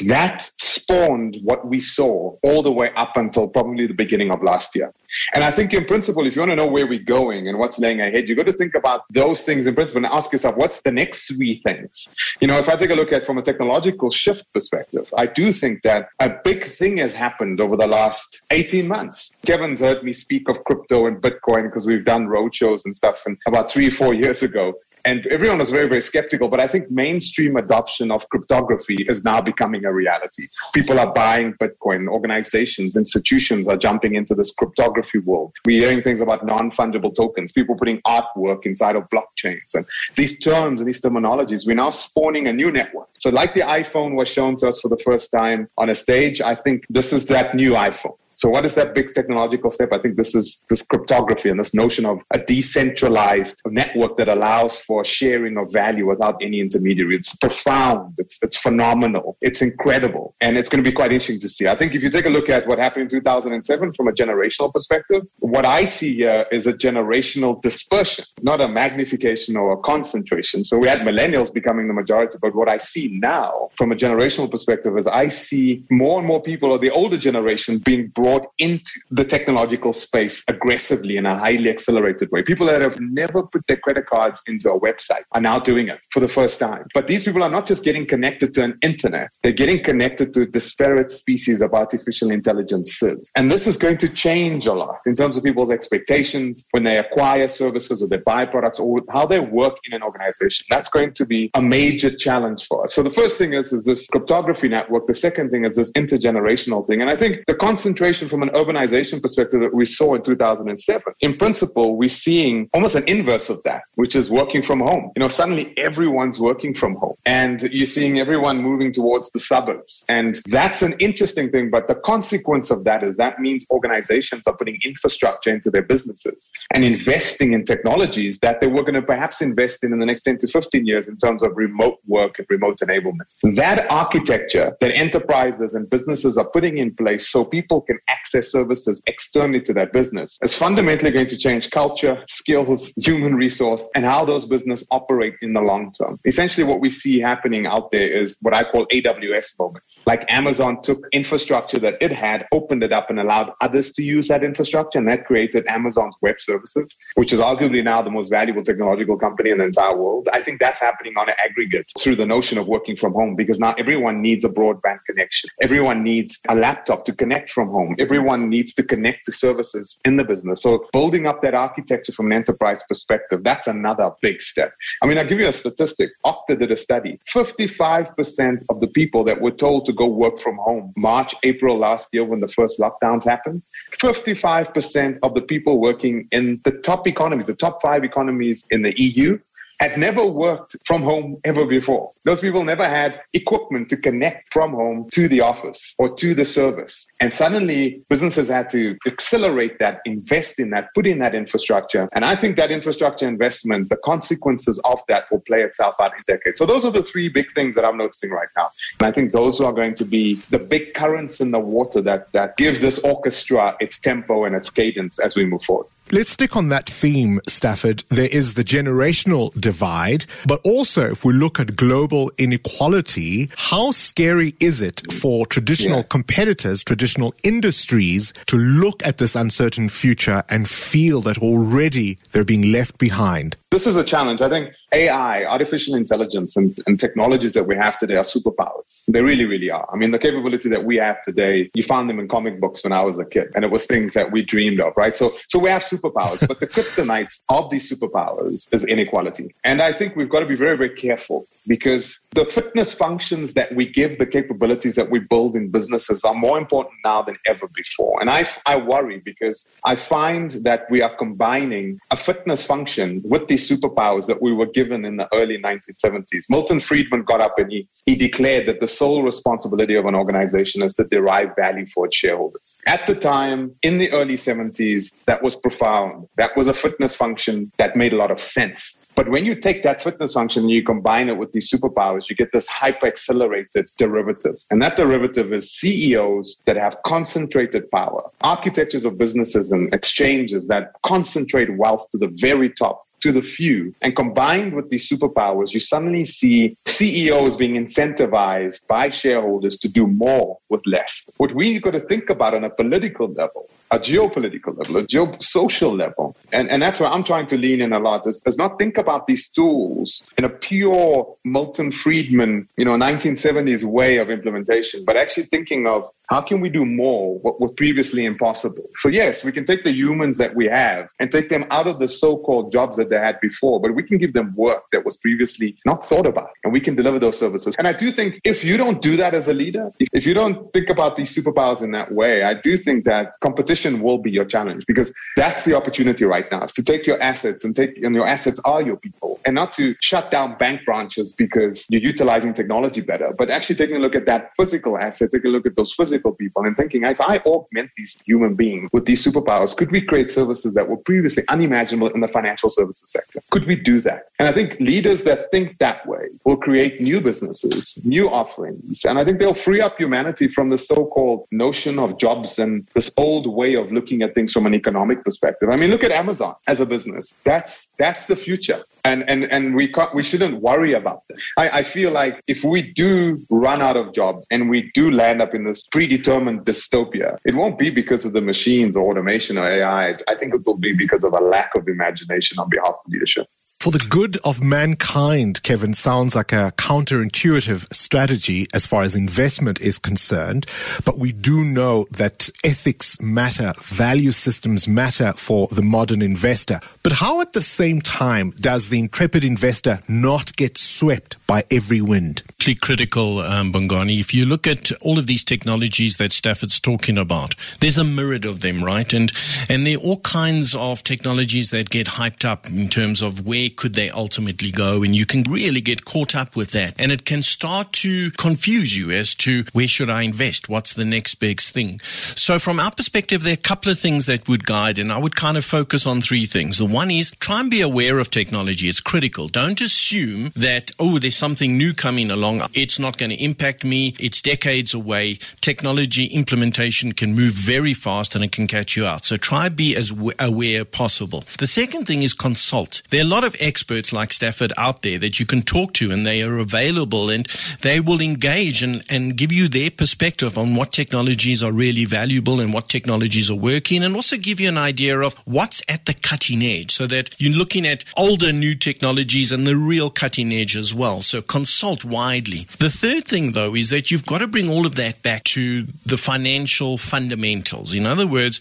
that 0.06 0.42
spawned 0.58 1.38
what 1.42 1.66
we 1.66 1.80
saw 1.80 2.36
all 2.42 2.62
the 2.62 2.72
way 2.72 2.90
up 2.96 3.16
until 3.16 3.48
probably 3.48 3.86
the 3.86 3.94
beginning 3.94 4.30
of 4.30 4.42
last 4.42 4.74
year. 4.74 4.92
And 5.34 5.44
I 5.44 5.50
think 5.50 5.74
in 5.74 5.84
principle, 5.84 6.26
if 6.26 6.34
you 6.34 6.40
want 6.40 6.52
to 6.52 6.56
know 6.56 6.66
where 6.66 6.86
we're 6.86 6.98
going 6.98 7.48
and 7.48 7.58
what's 7.58 7.78
laying 7.78 8.00
ahead, 8.00 8.28
you've 8.28 8.38
got 8.38 8.46
to 8.46 8.52
think 8.52 8.74
about 8.74 9.02
those 9.10 9.44
things 9.44 9.66
in 9.66 9.74
principle 9.74 10.04
and 10.04 10.14
ask 10.14 10.32
yourself, 10.32 10.56
what's 10.56 10.80
the 10.82 10.90
next 10.90 11.28
three 11.28 11.60
things? 11.64 12.08
You 12.40 12.48
know, 12.48 12.58
if 12.58 12.68
I 12.68 12.76
take 12.76 12.90
a 12.90 12.94
look 12.94 13.12
at 13.12 13.26
from 13.26 13.38
a 13.38 13.42
technological 13.42 14.10
shift 14.10 14.50
perspective, 14.54 15.12
I 15.16 15.26
do 15.26 15.52
think 15.52 15.82
that 15.82 16.08
a 16.18 16.30
big 16.44 16.64
thing 16.64 16.96
has 16.98 17.12
happened 17.12 17.60
over 17.60 17.76
the 17.76 17.86
last 17.86 18.42
18 18.50 18.88
months. 18.88 19.36
Kevin's 19.44 19.80
heard 19.80 20.02
me 20.02 20.12
speak 20.12 20.48
of 20.48 20.64
crypto 20.64 21.06
and 21.06 21.20
Bitcoin 21.20 21.64
because 21.64 21.84
we've 21.86 22.04
done 22.04 22.26
roadshows 22.26 22.84
and 22.86 22.96
stuff 22.96 23.22
and 23.26 23.36
about 23.46 23.70
three, 23.70 23.90
four 23.90 24.14
years 24.14 24.42
ago. 24.42 24.74
And 25.04 25.26
everyone 25.26 25.58
was 25.58 25.70
very, 25.70 25.88
very 25.88 26.00
skeptical. 26.00 26.48
But 26.48 26.60
I 26.60 26.68
think 26.68 26.90
mainstream 26.90 27.56
adoption 27.56 28.10
of 28.10 28.28
cryptography 28.28 29.04
is 29.08 29.24
now 29.24 29.40
becoming 29.40 29.84
a 29.84 29.92
reality. 29.92 30.46
People 30.72 30.98
are 31.00 31.12
buying 31.12 31.54
Bitcoin. 31.54 32.08
Organizations, 32.08 32.96
institutions 32.96 33.68
are 33.68 33.76
jumping 33.76 34.14
into 34.14 34.34
this 34.34 34.52
cryptography 34.52 35.18
world. 35.18 35.52
We're 35.66 35.80
hearing 35.80 36.02
things 36.02 36.20
about 36.20 36.46
non 36.46 36.70
fungible 36.70 37.14
tokens, 37.14 37.52
people 37.52 37.76
putting 37.76 38.00
artwork 38.06 38.64
inside 38.64 38.96
of 38.96 39.04
blockchains. 39.10 39.74
And 39.74 39.86
these 40.16 40.38
terms 40.38 40.80
and 40.80 40.88
these 40.88 41.00
terminologies, 41.00 41.66
we're 41.66 41.74
now 41.74 41.90
spawning 41.90 42.46
a 42.46 42.52
new 42.52 42.70
network. 42.70 43.08
So, 43.18 43.30
like 43.30 43.54
the 43.54 43.60
iPhone 43.60 44.16
was 44.16 44.28
shown 44.28 44.56
to 44.58 44.68
us 44.68 44.80
for 44.80 44.88
the 44.88 44.98
first 44.98 45.30
time 45.30 45.68
on 45.78 45.90
a 45.90 45.94
stage, 45.94 46.40
I 46.40 46.54
think 46.54 46.84
this 46.88 47.12
is 47.12 47.26
that 47.26 47.54
new 47.54 47.72
iPhone. 47.72 48.16
So 48.34 48.48
what 48.48 48.64
is 48.64 48.74
that 48.74 48.94
big 48.94 49.12
technological 49.14 49.70
step? 49.70 49.92
I 49.92 49.98
think 49.98 50.16
this 50.16 50.34
is 50.34 50.64
this 50.68 50.82
cryptography 50.82 51.48
and 51.48 51.58
this 51.58 51.74
notion 51.74 52.06
of 52.06 52.20
a 52.32 52.38
decentralized 52.38 53.62
network 53.66 54.16
that 54.16 54.28
allows 54.28 54.80
for 54.80 55.04
sharing 55.04 55.56
of 55.58 55.72
value 55.72 56.06
without 56.06 56.36
any 56.42 56.60
intermediary. 56.60 57.16
It's 57.16 57.34
profound. 57.36 58.14
It's, 58.18 58.38
it's 58.42 58.58
phenomenal. 58.58 59.36
It's 59.40 59.62
incredible. 59.62 60.34
And 60.40 60.56
it's 60.58 60.68
going 60.68 60.82
to 60.82 60.88
be 60.88 60.94
quite 60.94 61.12
interesting 61.12 61.40
to 61.40 61.48
see. 61.48 61.68
I 61.68 61.76
think 61.76 61.94
if 61.94 62.02
you 62.02 62.10
take 62.10 62.26
a 62.26 62.30
look 62.30 62.48
at 62.48 62.66
what 62.66 62.78
happened 62.78 63.02
in 63.02 63.08
2007 63.08 63.92
from 63.92 64.08
a 64.08 64.12
generational 64.12 64.72
perspective, 64.72 65.22
what 65.38 65.66
I 65.66 65.84
see 65.84 66.14
here 66.14 66.46
is 66.50 66.66
a 66.66 66.72
generational 66.72 67.60
dispersion, 67.62 68.24
not 68.42 68.60
a 68.60 68.68
magnification 68.68 69.56
or 69.56 69.72
a 69.72 69.76
concentration. 69.78 70.64
So 70.64 70.78
we 70.78 70.88
had 70.88 71.00
millennials 71.00 71.52
becoming 71.52 71.88
the 71.88 71.94
majority, 71.94 72.38
but 72.40 72.54
what 72.54 72.68
I 72.68 72.78
see 72.78 73.18
now 73.20 73.70
from 73.76 73.92
a 73.92 73.94
generational 73.94 74.50
perspective 74.50 74.96
is 74.96 75.06
I 75.06 75.28
see 75.28 75.84
more 75.90 76.18
and 76.18 76.26
more 76.26 76.42
people 76.42 76.74
of 76.74 76.80
the 76.80 76.90
older 76.90 77.18
generation 77.18 77.78
being 77.78 78.08
brought 78.22 78.46
into 78.58 79.00
the 79.10 79.24
technological 79.24 79.92
space 79.92 80.44
aggressively 80.46 81.16
in 81.16 81.26
a 81.26 81.36
highly 81.36 81.68
accelerated 81.68 82.30
way. 82.30 82.40
People 82.40 82.66
that 82.66 82.80
have 82.80 83.00
never 83.00 83.42
put 83.42 83.66
their 83.66 83.78
credit 83.78 84.06
cards 84.06 84.40
into 84.46 84.70
a 84.70 84.78
website 84.80 85.24
are 85.32 85.40
now 85.40 85.58
doing 85.58 85.88
it 85.88 85.98
for 86.12 86.20
the 86.20 86.28
first 86.28 86.60
time. 86.60 86.84
But 86.94 87.08
these 87.08 87.24
people 87.24 87.42
are 87.42 87.50
not 87.50 87.66
just 87.66 87.82
getting 87.82 88.06
connected 88.06 88.54
to 88.54 88.62
an 88.62 88.78
internet, 88.80 89.30
they're 89.42 89.60
getting 89.64 89.82
connected 89.82 90.32
to 90.34 90.46
disparate 90.46 91.10
species 91.10 91.60
of 91.60 91.74
artificial 91.74 92.30
intelligences. 92.30 93.28
And 93.34 93.50
this 93.50 93.66
is 93.66 93.76
going 93.76 93.98
to 93.98 94.08
change 94.08 94.68
a 94.68 94.72
lot 94.72 95.00
in 95.04 95.16
terms 95.16 95.36
of 95.36 95.42
people's 95.42 95.72
expectations 95.72 96.64
when 96.70 96.84
they 96.84 96.98
acquire 96.98 97.48
services 97.48 98.04
or 98.04 98.06
they 98.06 98.18
buy 98.18 98.44
products 98.44 98.78
or 98.78 99.02
how 99.10 99.26
they 99.26 99.40
work 99.40 99.76
in 99.84 99.94
an 99.94 100.02
organization. 100.04 100.64
That's 100.70 100.88
going 100.88 101.14
to 101.14 101.26
be 101.26 101.50
a 101.54 101.62
major 101.62 102.14
challenge 102.14 102.68
for 102.68 102.84
us. 102.84 102.94
So 102.94 103.02
the 103.02 103.10
first 103.10 103.36
thing 103.36 103.52
is, 103.52 103.72
is 103.72 103.84
this 103.84 104.06
cryptography 104.06 104.68
network. 104.68 105.08
The 105.08 105.14
second 105.14 105.50
thing 105.50 105.64
is 105.64 105.74
this 105.74 105.90
intergenerational 105.92 106.86
thing. 106.86 107.00
And 107.00 107.10
I 107.10 107.16
think 107.16 107.42
the 107.48 107.54
concentration 107.54 108.11
from 108.20 108.42
an 108.42 108.50
urbanization 108.50 109.20
perspective 109.22 109.60
that 109.60 109.74
we 109.74 109.86
saw 109.86 110.14
in 110.14 110.22
2007. 110.22 111.02
In 111.20 111.36
principle, 111.36 111.96
we're 111.96 112.08
seeing 112.08 112.68
almost 112.74 112.94
an 112.94 113.04
inverse 113.06 113.50
of 113.50 113.62
that, 113.64 113.82
which 113.94 114.16
is 114.16 114.30
working 114.30 114.62
from 114.62 114.80
home. 114.80 115.10
You 115.16 115.20
know, 115.20 115.28
suddenly 115.28 115.74
everyone's 115.78 116.38
working 116.40 116.74
from 116.74 116.94
home 116.96 117.16
and 117.26 117.62
you're 117.62 117.86
seeing 117.86 118.18
everyone 118.18 118.58
moving 118.58 118.92
towards 118.92 119.30
the 119.30 119.40
suburbs. 119.40 120.04
And 120.08 120.40
that's 120.46 120.82
an 120.82 120.94
interesting 120.98 121.50
thing. 121.50 121.70
But 121.70 121.88
the 121.88 121.94
consequence 121.94 122.70
of 122.70 122.84
that 122.84 123.02
is 123.02 123.16
that 123.16 123.38
means 123.38 123.64
organizations 123.70 124.46
are 124.46 124.56
putting 124.56 124.78
infrastructure 124.84 125.50
into 125.50 125.70
their 125.70 125.82
businesses 125.82 126.50
and 126.72 126.84
investing 126.84 127.52
in 127.52 127.64
technologies 127.64 128.38
that 128.40 128.60
they 128.60 128.66
were 128.66 128.82
going 128.82 128.94
to 128.94 129.02
perhaps 129.02 129.40
invest 129.40 129.84
in 129.84 129.92
in 129.92 129.98
the 129.98 130.06
next 130.06 130.22
10 130.22 130.38
to 130.38 130.48
15 130.48 130.86
years 130.86 131.08
in 131.08 131.16
terms 131.16 131.42
of 131.42 131.52
remote 131.56 131.98
work 132.06 132.38
and 132.38 132.46
remote 132.50 132.78
enablement. 132.80 133.26
That 133.54 133.90
architecture 133.90 134.76
that 134.80 134.92
enterprises 134.92 135.74
and 135.74 135.88
businesses 135.88 136.38
are 136.38 136.48
putting 136.48 136.78
in 136.78 136.94
place 136.94 137.28
so 137.28 137.44
people 137.44 137.80
can 137.82 137.98
access 138.08 138.50
services 138.50 139.02
externally 139.06 139.60
to 139.60 139.72
that 139.72 139.92
business 139.92 140.38
is 140.42 140.54
fundamentally 140.54 141.10
going 141.10 141.26
to 141.26 141.36
change 141.36 141.70
culture, 141.70 142.22
skills, 142.28 142.92
human 142.98 143.34
resource, 143.34 143.88
and 143.94 144.04
how 144.04 144.24
those 144.24 144.46
business 144.46 144.84
operate 144.90 145.34
in 145.42 145.52
the 145.52 145.60
long 145.60 145.92
term. 145.92 146.18
Essentially, 146.24 146.64
what 146.64 146.80
we 146.80 146.90
see 146.90 147.20
happening 147.20 147.66
out 147.66 147.90
there 147.90 148.08
is 148.08 148.38
what 148.40 148.54
I 148.54 148.62
call 148.64 148.86
AWS 148.86 149.58
moments. 149.58 150.00
Like 150.06 150.24
Amazon 150.32 150.80
took 150.82 151.06
infrastructure 151.12 151.78
that 151.80 151.96
it 152.00 152.12
had, 152.12 152.46
opened 152.52 152.82
it 152.82 152.92
up, 152.92 153.10
and 153.10 153.20
allowed 153.20 153.52
others 153.60 153.92
to 153.92 154.02
use 154.02 154.28
that 154.28 154.44
infrastructure, 154.44 154.98
and 154.98 155.08
that 155.08 155.26
created 155.26 155.66
Amazon's 155.66 156.16
web 156.22 156.36
services, 156.38 156.94
which 157.14 157.32
is 157.32 157.40
arguably 157.40 157.82
now 157.82 158.02
the 158.02 158.10
most 158.10 158.30
valuable 158.30 158.62
technological 158.62 159.16
company 159.16 159.50
in 159.50 159.58
the 159.58 159.64
entire 159.64 159.96
world. 159.96 160.28
I 160.32 160.42
think 160.42 160.60
that's 160.60 160.80
happening 160.80 161.14
on 161.16 161.28
an 161.28 161.34
aggregate 161.38 161.90
through 161.98 162.16
the 162.16 162.26
notion 162.26 162.58
of 162.58 162.66
working 162.66 162.96
from 162.96 163.12
home 163.12 163.36
because 163.36 163.58
now 163.58 163.74
everyone 163.78 164.22
needs 164.22 164.44
a 164.44 164.48
broadband 164.48 164.98
connection. 165.06 165.50
Everyone 165.60 166.02
needs 166.02 166.38
a 166.48 166.54
laptop 166.54 167.04
to 167.06 167.12
connect 167.12 167.50
from 167.50 167.68
home. 167.68 167.91
Everyone 167.98 168.48
needs 168.48 168.74
to 168.74 168.82
connect 168.82 169.24
to 169.26 169.32
services 169.32 169.98
in 170.04 170.16
the 170.16 170.24
business. 170.24 170.62
So 170.62 170.86
building 170.92 171.26
up 171.26 171.42
that 171.42 171.54
architecture 171.54 172.12
from 172.12 172.26
an 172.26 172.32
enterprise 172.32 172.82
perspective, 172.88 173.42
that's 173.44 173.66
another 173.66 174.10
big 174.20 174.40
step. 174.42 174.74
I 175.02 175.06
mean, 175.06 175.18
I'll 175.18 175.26
give 175.26 175.40
you 175.40 175.48
a 175.48 175.52
statistic. 175.52 176.10
Okta 176.24 176.58
did 176.58 176.70
a 176.70 176.76
study. 176.76 177.18
55% 177.28 178.64
of 178.68 178.80
the 178.80 178.88
people 178.88 179.24
that 179.24 179.40
were 179.40 179.50
told 179.50 179.86
to 179.86 179.92
go 179.92 180.06
work 180.06 180.40
from 180.40 180.56
home 180.56 180.92
March, 180.96 181.34
April 181.42 181.78
last 181.78 182.12
year 182.12 182.24
when 182.24 182.40
the 182.40 182.48
first 182.48 182.78
lockdowns 182.78 183.24
happened, 183.24 183.62
55% 184.00 185.18
of 185.22 185.34
the 185.34 185.42
people 185.42 185.80
working 185.80 186.28
in 186.32 186.60
the 186.64 186.72
top 186.72 187.06
economies, 187.06 187.46
the 187.46 187.54
top 187.54 187.80
five 187.82 188.04
economies 188.04 188.64
in 188.70 188.82
the 188.82 188.94
EU, 189.00 189.38
had 189.82 189.98
never 189.98 190.24
worked 190.24 190.76
from 190.84 191.02
home 191.02 191.40
ever 191.42 191.66
before. 191.66 192.12
Those 192.22 192.40
people 192.40 192.62
never 192.62 192.84
had 192.84 193.20
equipment 193.32 193.88
to 193.88 193.96
connect 193.96 194.52
from 194.52 194.70
home 194.70 195.08
to 195.10 195.26
the 195.26 195.40
office 195.40 195.96
or 195.98 196.14
to 196.22 196.34
the 196.34 196.44
service. 196.44 197.08
And 197.18 197.32
suddenly 197.32 198.00
businesses 198.08 198.48
had 198.48 198.70
to 198.70 198.96
accelerate 199.08 199.80
that, 199.80 200.00
invest 200.04 200.60
in 200.60 200.70
that, 200.70 200.94
put 200.94 201.04
in 201.04 201.18
that 201.18 201.34
infrastructure. 201.34 202.08
And 202.12 202.24
I 202.24 202.36
think 202.36 202.56
that 202.58 202.70
infrastructure 202.70 203.26
investment, 203.26 203.88
the 203.88 203.96
consequences 203.96 204.80
of 204.84 205.00
that 205.08 205.24
will 205.32 205.40
play 205.40 205.62
itself 205.62 205.96
out 205.98 206.12
in 206.14 206.22
decades. 206.28 206.60
So 206.60 206.64
those 206.64 206.84
are 206.84 206.92
the 206.92 207.02
three 207.02 207.28
big 207.28 207.46
things 207.56 207.74
that 207.74 207.84
I'm 207.84 207.96
noticing 207.96 208.30
right 208.30 208.48
now. 208.56 208.70
And 209.00 209.08
I 209.08 209.10
think 209.10 209.32
those 209.32 209.60
are 209.60 209.72
going 209.72 209.96
to 209.96 210.04
be 210.04 210.34
the 210.50 210.60
big 210.60 210.94
currents 210.94 211.40
in 211.40 211.50
the 211.50 211.58
water 211.58 212.00
that, 212.02 212.30
that 212.30 212.56
give 212.56 212.80
this 212.80 213.00
orchestra 213.00 213.76
its 213.80 213.98
tempo 213.98 214.44
and 214.44 214.54
its 214.54 214.70
cadence 214.70 215.18
as 215.18 215.34
we 215.34 215.44
move 215.44 215.64
forward. 215.64 215.88
Let's 216.14 216.28
stick 216.28 216.56
on 216.56 216.68
that 216.68 216.86
theme, 216.86 217.40
Stafford. 217.48 218.04
There 218.10 218.28
is 218.30 218.52
the 218.52 218.62
generational 218.62 219.50
divide, 219.58 220.26
but 220.46 220.60
also 220.62 221.10
if 221.10 221.24
we 221.24 221.32
look 221.32 221.58
at 221.58 221.74
global 221.74 222.30
inequality, 222.36 223.48
how 223.56 223.92
scary 223.92 224.54
is 224.60 224.82
it 224.82 225.10
for 225.10 225.46
traditional 225.46 226.00
yeah. 226.00 226.10
competitors, 226.10 226.84
traditional 226.84 227.32
industries 227.42 228.34
to 228.48 228.58
look 228.58 229.02
at 229.06 229.16
this 229.16 229.34
uncertain 229.34 229.88
future 229.88 230.42
and 230.50 230.68
feel 230.68 231.22
that 231.22 231.38
already 231.38 232.18
they're 232.32 232.44
being 232.44 232.70
left 232.70 232.98
behind? 232.98 233.56
This 233.72 233.86
is 233.86 233.96
a 233.96 234.04
challenge. 234.04 234.42
I 234.42 234.50
think 234.50 234.74
AI, 234.92 235.46
artificial 235.46 235.94
intelligence, 235.94 236.58
and, 236.58 236.78
and, 236.86 237.00
technologies 237.00 237.54
that 237.54 237.66
we 237.66 237.74
have 237.74 237.98
today 237.98 238.16
are 238.16 238.22
superpowers. 238.22 239.02
They 239.08 239.22
really, 239.22 239.46
really 239.46 239.70
are. 239.70 239.88
I 239.90 239.96
mean, 239.96 240.10
the 240.10 240.18
capability 240.18 240.68
that 240.68 240.84
we 240.84 240.96
have 240.96 241.22
today, 241.22 241.70
you 241.72 241.82
found 241.82 242.10
them 242.10 242.20
in 242.20 242.28
comic 242.28 242.60
books 242.60 242.84
when 242.84 242.92
I 242.92 243.00
was 243.00 243.18
a 243.18 243.24
kid, 243.24 243.50
and 243.54 243.64
it 243.64 243.70
was 243.70 243.86
things 243.86 244.12
that 244.12 244.30
we 244.30 244.42
dreamed 244.42 244.78
of, 244.78 244.92
right? 244.98 245.16
So, 245.16 245.38
so 245.48 245.58
we 245.58 245.70
have 245.70 245.80
superpowers, 245.82 246.46
but 246.46 246.60
the 246.60 246.66
kryptonite 246.74 247.32
of 247.48 247.70
these 247.70 247.90
superpowers 247.90 248.68
is 248.74 248.84
inequality. 248.84 249.54
And 249.64 249.80
I 249.80 249.94
think 249.94 250.16
we've 250.16 250.28
got 250.28 250.40
to 250.40 250.46
be 250.46 250.56
very, 250.56 250.76
very 250.76 250.94
careful 250.94 251.46
because 251.66 252.20
the 252.32 252.44
fitness 252.44 252.92
functions 252.92 253.54
that 253.54 253.74
we 253.74 253.86
give, 253.86 254.18
the 254.18 254.26
capabilities 254.26 254.96
that 254.96 255.10
we 255.10 255.20
build 255.20 255.56
in 255.56 255.70
businesses 255.70 256.24
are 256.24 256.34
more 256.34 256.58
important 256.58 256.96
now 257.04 257.22
than 257.22 257.36
ever 257.46 257.68
before. 257.68 258.20
And 258.20 258.28
I, 258.28 258.46
I 258.66 258.76
worry 258.76 259.22
because 259.24 259.66
I 259.84 259.96
find 259.96 260.50
that 260.62 260.90
we 260.90 261.02
are 261.02 261.14
combining 261.16 262.00
a 262.10 262.16
fitness 262.16 262.66
function 262.66 263.22
with 263.24 263.48
these 263.48 263.61
superpowers 263.68 264.26
that 264.26 264.40
we 264.40 264.52
were 264.52 264.66
given 264.66 265.04
in 265.04 265.16
the 265.16 265.28
early 265.34 265.58
1970s. 265.58 266.44
Milton 266.48 266.80
Friedman 266.80 267.22
got 267.24 267.40
up 267.40 267.58
and 267.58 267.70
he, 267.70 267.88
he 268.06 268.14
declared 268.14 268.66
that 268.68 268.80
the 268.80 268.88
sole 268.88 269.22
responsibility 269.22 269.94
of 269.94 270.06
an 270.06 270.14
organization 270.14 270.82
is 270.82 270.94
to 270.94 271.04
derive 271.04 271.50
value 271.56 271.86
for 271.86 272.06
its 272.06 272.16
shareholders. 272.16 272.76
At 272.86 273.06
the 273.06 273.14
time, 273.14 273.74
in 273.82 273.98
the 273.98 274.12
early 274.12 274.36
70s, 274.36 275.12
that 275.26 275.42
was 275.42 275.56
profound. 275.56 276.26
That 276.36 276.56
was 276.56 276.68
a 276.68 276.74
fitness 276.74 277.14
function 277.16 277.72
that 277.78 277.96
made 277.96 278.12
a 278.12 278.16
lot 278.16 278.30
of 278.30 278.40
sense. 278.40 278.98
But 279.14 279.28
when 279.28 279.44
you 279.44 279.54
take 279.54 279.82
that 279.82 280.02
fitness 280.02 280.32
function 280.32 280.62
and 280.62 280.70
you 280.70 280.82
combine 280.82 281.28
it 281.28 281.36
with 281.36 281.52
these 281.52 281.70
superpowers, 281.70 282.30
you 282.30 282.36
get 282.36 282.50
this 282.52 282.66
hyper 282.66 283.06
accelerated 283.06 283.90
derivative. 283.98 284.56
And 284.70 284.80
that 284.82 284.96
derivative 284.96 285.52
is 285.52 285.70
CEOs 285.72 286.56
that 286.64 286.76
have 286.76 286.96
concentrated 287.04 287.90
power, 287.90 288.22
architectures 288.42 289.04
of 289.04 289.18
businesses 289.18 289.72
and 289.72 289.92
exchanges 289.94 290.66
that 290.68 290.92
concentrate 291.04 291.76
wealth 291.76 292.06
to 292.10 292.18
the 292.18 292.32
very 292.40 292.70
top 292.70 293.06
to 293.22 293.32
the 293.32 293.42
few. 293.42 293.94
And 294.02 294.14
combined 294.14 294.74
with 294.74 294.90
these 294.90 295.08
superpowers, 295.08 295.72
you 295.72 295.80
suddenly 295.80 296.24
see 296.24 296.76
CEOs 296.86 297.56
being 297.56 297.74
incentivized 297.74 298.86
by 298.86 299.08
shareholders 299.08 299.76
to 299.78 299.88
do 299.88 300.06
more 300.06 300.58
with 300.68 300.82
less. 300.86 301.28
What 301.36 301.54
we 301.54 301.78
got 301.78 301.92
to 301.92 302.00
think 302.00 302.30
about 302.30 302.54
on 302.54 302.64
a 302.64 302.70
political 302.70 303.28
level, 303.32 303.68
a 303.92 303.98
geopolitical 303.98 304.76
level, 304.76 304.96
a 304.96 305.06
geosocial 305.06 305.96
level, 305.96 306.34
and, 306.52 306.68
and 306.70 306.82
that's 306.82 306.98
where 306.98 307.10
I'm 307.10 307.22
trying 307.22 307.46
to 307.48 307.58
lean 307.58 307.80
in 307.82 307.92
a 307.92 307.98
lot, 307.98 308.26
is, 308.26 308.42
is 308.46 308.56
not 308.56 308.78
think 308.78 308.96
about 308.96 309.26
these 309.26 309.48
tools 309.48 310.22
in 310.38 310.44
a 310.44 310.48
pure 310.48 311.36
Milton 311.44 311.92
Friedman, 311.92 312.68
you 312.78 312.86
know, 312.86 312.96
1970s 312.96 313.84
way 313.84 314.16
of 314.16 314.30
implementation, 314.30 315.04
but 315.04 315.16
actually 315.16 315.46
thinking 315.46 315.86
of 315.86 316.08
how 316.28 316.40
can 316.40 316.62
we 316.62 316.70
do 316.70 316.86
more 316.86 317.38
what 317.40 317.60
was 317.60 317.70
previously 317.72 318.24
impossible? 318.24 318.88
So 318.96 319.10
yes, 319.10 319.44
we 319.44 319.52
can 319.52 319.66
take 319.66 319.84
the 319.84 319.92
humans 319.92 320.38
that 320.38 320.54
we 320.54 320.66
have 320.66 321.10
and 321.20 321.30
take 321.30 321.50
them 321.50 321.66
out 321.70 321.86
of 321.86 321.98
the 321.98 322.08
so-called 322.08 322.72
jobs 322.72 322.96
that 322.96 323.10
they 323.10 323.18
had 323.18 323.38
before, 323.40 323.78
but 323.80 323.94
we 323.94 324.02
can 324.02 324.16
give 324.16 324.32
them 324.32 324.54
work 324.56 324.84
that 324.92 325.04
was 325.04 325.18
previously 325.18 325.76
not 325.84 326.06
thought 326.06 326.26
about 326.26 326.50
and 326.64 326.72
we 326.72 326.80
can 326.80 326.94
deliver 326.94 327.18
those 327.18 327.38
services. 327.38 327.76
And 327.78 327.86
I 327.86 327.92
do 327.92 328.10
think 328.10 328.40
if 328.44 328.64
you 328.64 328.78
don't 328.78 329.02
do 329.02 329.16
that 329.18 329.34
as 329.34 329.48
a 329.48 329.52
leader, 329.52 329.92
if 329.98 330.24
you 330.24 330.32
don't 330.32 330.72
think 330.72 330.88
about 330.88 331.16
these 331.16 331.36
superpowers 331.36 331.82
in 331.82 331.90
that 331.90 332.12
way, 332.12 332.44
I 332.44 332.54
do 332.54 332.78
think 332.78 333.04
that 333.04 333.38
competition 333.40 333.81
will 333.90 334.18
be 334.18 334.30
your 334.30 334.44
challenge 334.44 334.84
because 334.86 335.12
that's 335.36 335.64
the 335.64 335.74
opportunity 335.74 336.24
right 336.24 336.46
now 336.50 336.62
is 336.64 336.72
to 336.74 336.82
take 336.82 337.06
your 337.06 337.20
assets 337.22 337.64
and 337.64 337.74
take, 337.74 338.02
and 338.02 338.14
your 338.14 338.26
assets 338.26 338.60
are 338.64 338.82
your 338.82 338.96
people 338.96 339.40
and 339.44 339.54
not 339.54 339.72
to 339.74 339.94
shut 340.00 340.30
down 340.30 340.56
bank 340.58 340.84
branches 340.84 341.32
because 341.32 341.86
you're 341.90 342.02
utilizing 342.02 342.54
technology 342.54 343.00
better, 343.00 343.32
but 343.36 343.50
actually 343.50 343.76
taking 343.76 343.96
a 343.96 343.98
look 343.98 344.14
at 344.14 344.26
that 344.26 344.52
physical 344.56 344.98
asset, 344.98 345.30
taking 345.32 345.48
a 345.48 345.52
look 345.52 345.66
at 345.66 345.76
those 345.76 345.94
physical 345.94 346.32
people 346.32 346.64
and 346.64 346.76
thinking 346.76 347.04
if 347.04 347.20
I 347.20 347.38
augment 347.38 347.90
these 347.96 348.16
human 348.24 348.54
beings 348.54 348.88
with 348.92 349.06
these 349.06 349.24
superpowers, 349.24 349.76
could 349.76 349.90
we 349.90 350.00
create 350.00 350.30
services 350.30 350.74
that 350.74 350.88
were 350.88 350.96
previously 350.96 351.44
unimaginable 351.48 352.08
in 352.08 352.20
the 352.20 352.28
financial 352.28 352.70
services 352.70 353.10
sector? 353.10 353.40
Could 353.50 353.66
we 353.66 353.76
do 353.76 354.00
that? 354.02 354.28
And 354.38 354.48
I 354.48 354.52
think 354.52 354.76
leaders 354.80 355.24
that 355.24 355.50
think 355.50 355.78
that 355.78 356.06
way 356.06 356.28
will 356.44 356.56
create 356.56 357.00
new 357.00 357.20
businesses, 357.20 357.98
new 358.04 358.28
offerings, 358.28 359.04
and 359.04 359.18
I 359.18 359.24
think 359.24 359.38
they'll 359.38 359.54
free 359.54 359.80
up 359.80 359.98
humanity 359.98 360.48
from 360.48 360.70
the 360.70 360.78
so 360.78 361.06
called 361.06 361.46
notion 361.50 361.98
of 361.98 362.18
jobs 362.18 362.58
and 362.58 362.86
this 362.94 363.10
old 363.16 363.46
way 363.52 363.71
of 363.74 363.92
looking 363.92 364.22
at 364.22 364.34
things 364.34 364.52
from 364.52 364.66
an 364.66 364.74
economic 364.74 365.24
perspective. 365.24 365.68
I 365.70 365.76
mean, 365.76 365.90
look 365.90 366.04
at 366.04 366.10
Amazon 366.10 366.54
as 366.66 366.80
a 366.80 366.86
business. 366.86 367.34
That's 367.44 367.90
that's 367.98 368.26
the 368.26 368.36
future 368.36 368.82
and 369.04 369.28
and 369.28 369.44
and 369.44 369.74
we 369.74 369.88
can't, 369.88 370.14
we 370.14 370.22
shouldn't 370.22 370.60
worry 370.60 370.92
about 370.94 371.22
that. 371.28 371.38
I, 371.56 371.80
I 371.80 371.82
feel 371.82 372.10
like 372.10 372.40
if 372.46 372.64
we 372.64 372.82
do 372.82 373.44
run 373.50 373.82
out 373.82 373.96
of 373.96 374.12
jobs 374.12 374.46
and 374.50 374.70
we 374.70 374.90
do 374.94 375.10
land 375.10 375.42
up 375.42 375.54
in 375.54 375.64
this 375.64 375.82
predetermined 375.82 376.64
dystopia, 376.64 377.36
it 377.44 377.54
won't 377.54 377.78
be 377.78 377.90
because 377.90 378.24
of 378.24 378.32
the 378.32 378.40
machines 378.40 378.96
or 378.96 379.10
automation 379.10 379.58
or 379.58 379.66
AI. 379.66 380.14
I 380.28 380.34
think 380.36 380.54
it 380.54 380.64
will 380.64 380.76
be 380.76 380.92
because 380.92 381.24
of 381.24 381.32
a 381.32 381.40
lack 381.40 381.74
of 381.74 381.88
imagination 381.88 382.58
on 382.58 382.68
behalf 382.68 382.94
of 383.04 383.12
leadership 383.12 383.46
for 383.82 383.90
the 383.90 384.06
good 384.08 384.36
of 384.44 384.62
mankind, 384.62 385.60
Kevin, 385.64 385.92
sounds 385.92 386.36
like 386.36 386.52
a 386.52 386.72
counterintuitive 386.76 387.92
strategy 387.92 388.68
as 388.72 388.86
far 388.86 389.02
as 389.02 389.16
investment 389.16 389.80
is 389.80 389.98
concerned. 389.98 390.66
But 391.04 391.18
we 391.18 391.32
do 391.32 391.64
know 391.64 392.06
that 392.12 392.48
ethics 392.62 393.20
matter, 393.20 393.72
value 393.80 394.30
systems 394.30 394.86
matter 394.86 395.32
for 395.32 395.66
the 395.66 395.82
modern 395.82 396.22
investor. 396.22 396.78
But 397.02 397.14
how 397.14 397.40
at 397.40 397.54
the 397.54 397.60
same 397.60 398.00
time 398.00 398.52
does 398.52 398.88
the 398.88 399.00
intrepid 399.00 399.42
investor 399.42 399.98
not 400.08 400.54
get 400.54 400.78
swept 400.78 401.44
by 401.48 401.64
every 401.68 402.00
wind? 402.00 402.44
Critical, 402.80 403.40
um, 403.40 403.72
Bongani. 403.72 404.20
If 404.20 404.32
you 404.32 404.46
look 404.46 404.68
at 404.68 404.92
all 405.00 405.18
of 405.18 405.26
these 405.26 405.42
technologies 405.42 406.18
that 406.18 406.30
Stafford's 406.30 406.78
talking 406.78 407.18
about, 407.18 407.56
there's 407.80 407.98
a 407.98 408.04
myriad 408.04 408.44
of 408.44 408.60
them, 408.60 408.84
right? 408.84 409.12
And 409.12 409.32
and 409.68 409.84
there 409.84 409.96
are 409.96 410.00
all 410.00 410.20
kinds 410.20 410.76
of 410.76 411.02
technologies 411.02 411.70
that 411.70 411.90
get 411.90 412.06
hyped 412.06 412.44
up 412.44 412.68
in 412.68 412.88
terms 412.88 413.20
of 413.20 413.44
where 413.44 413.68
could 413.76 413.94
they 413.94 414.10
ultimately 414.10 414.70
go? 414.70 415.02
And 415.02 415.14
you 415.14 415.26
can 415.26 415.42
really 415.44 415.80
get 415.80 416.04
caught 416.04 416.34
up 416.34 416.56
with 416.56 416.70
that. 416.72 416.94
And 416.98 417.10
it 417.12 417.24
can 417.24 417.42
start 417.42 417.92
to 417.94 418.30
confuse 418.32 418.96
you 418.96 419.10
as 419.10 419.34
to 419.36 419.64
where 419.72 419.88
should 419.88 420.10
I 420.10 420.22
invest? 420.22 420.68
What's 420.68 420.94
the 420.94 421.04
next 421.04 421.36
big 421.36 421.60
thing? 421.60 421.98
So 422.00 422.58
from 422.58 422.80
our 422.80 422.90
perspective, 422.90 423.42
there 423.42 423.52
are 423.52 423.54
a 423.54 423.68
couple 423.68 423.90
of 423.90 423.98
things 423.98 424.26
that 424.26 424.48
would 424.48 424.64
guide, 424.64 424.98
and 424.98 425.12
I 425.12 425.18
would 425.18 425.36
kind 425.36 425.56
of 425.56 425.64
focus 425.64 426.06
on 426.06 426.20
three 426.20 426.46
things. 426.46 426.78
The 426.78 426.86
one 426.86 427.10
is 427.10 427.30
try 427.40 427.60
and 427.60 427.70
be 427.70 427.80
aware 427.80 428.18
of 428.18 428.30
technology. 428.30 428.88
It's 428.88 429.00
critical. 429.00 429.48
Don't 429.48 429.80
assume 429.80 430.52
that, 430.56 430.90
oh, 430.98 431.18
there's 431.18 431.36
something 431.36 431.76
new 431.76 431.94
coming 431.94 432.30
along. 432.30 432.62
It's 432.74 432.98
not 432.98 433.18
going 433.18 433.30
to 433.30 433.42
impact 433.42 433.84
me. 433.84 434.14
It's 434.18 434.42
decades 434.42 434.94
away. 434.94 435.38
Technology 435.60 436.26
implementation 436.26 437.12
can 437.12 437.34
move 437.34 437.52
very 437.52 437.94
fast 437.94 438.34
and 438.34 438.44
it 438.44 438.52
can 438.52 438.66
catch 438.66 438.96
you 438.96 439.06
out. 439.06 439.24
So 439.24 439.36
try 439.36 439.68
be 439.68 439.96
as 439.96 440.12
aware 440.38 440.84
possible. 440.84 441.44
The 441.58 441.66
second 441.66 442.06
thing 442.06 442.22
is 442.22 442.34
consult. 442.34 443.02
There 443.10 443.20
are 443.20 443.24
a 443.24 443.28
lot 443.28 443.44
of 443.44 443.56
experts 443.62 444.12
like 444.12 444.32
Stafford 444.32 444.72
out 444.76 445.02
there 445.02 445.18
that 445.18 445.38
you 445.40 445.46
can 445.46 445.62
talk 445.62 445.92
to 445.94 446.10
and 446.10 446.26
they 446.26 446.42
are 446.42 446.58
available 446.58 447.30
and 447.30 447.46
they 447.80 448.00
will 448.00 448.20
engage 448.20 448.82
and, 448.82 449.02
and 449.08 449.36
give 449.36 449.52
you 449.52 449.68
their 449.68 449.90
perspective 449.90 450.58
on 450.58 450.74
what 450.74 450.92
technologies 450.92 451.62
are 451.62 451.72
really 451.72 452.04
valuable 452.04 452.60
and 452.60 452.72
what 452.72 452.88
technologies 452.88 453.50
are 453.50 453.56
working 453.56 454.02
and 454.02 454.14
also 454.14 454.36
give 454.36 454.60
you 454.60 454.68
an 454.68 454.78
idea 454.78 455.18
of 455.18 455.34
what's 455.46 455.82
at 455.88 456.06
the 456.06 456.14
cutting 456.14 456.62
edge 456.62 456.90
so 456.90 457.06
that 457.06 457.34
you're 457.38 457.56
looking 457.56 457.86
at 457.86 458.04
older 458.16 458.52
new 458.52 458.74
technologies 458.74 459.52
and 459.52 459.66
the 459.66 459.76
real 459.76 460.10
cutting 460.10 460.52
edge 460.52 460.76
as 460.76 460.94
well. 460.94 461.20
So 461.20 461.40
consult 461.40 462.04
widely. 462.04 462.66
The 462.78 462.90
third 462.90 463.26
thing 463.26 463.52
though 463.52 463.74
is 463.74 463.90
that 463.90 464.10
you've 464.10 464.26
got 464.26 464.38
to 464.38 464.46
bring 464.46 464.68
all 464.68 464.86
of 464.86 464.96
that 464.96 465.22
back 465.22 465.44
to 465.44 465.86
the 466.04 466.16
financial 466.16 466.98
fundamentals. 466.98 467.94
In 467.94 468.06
other 468.06 468.26
words, 468.26 468.58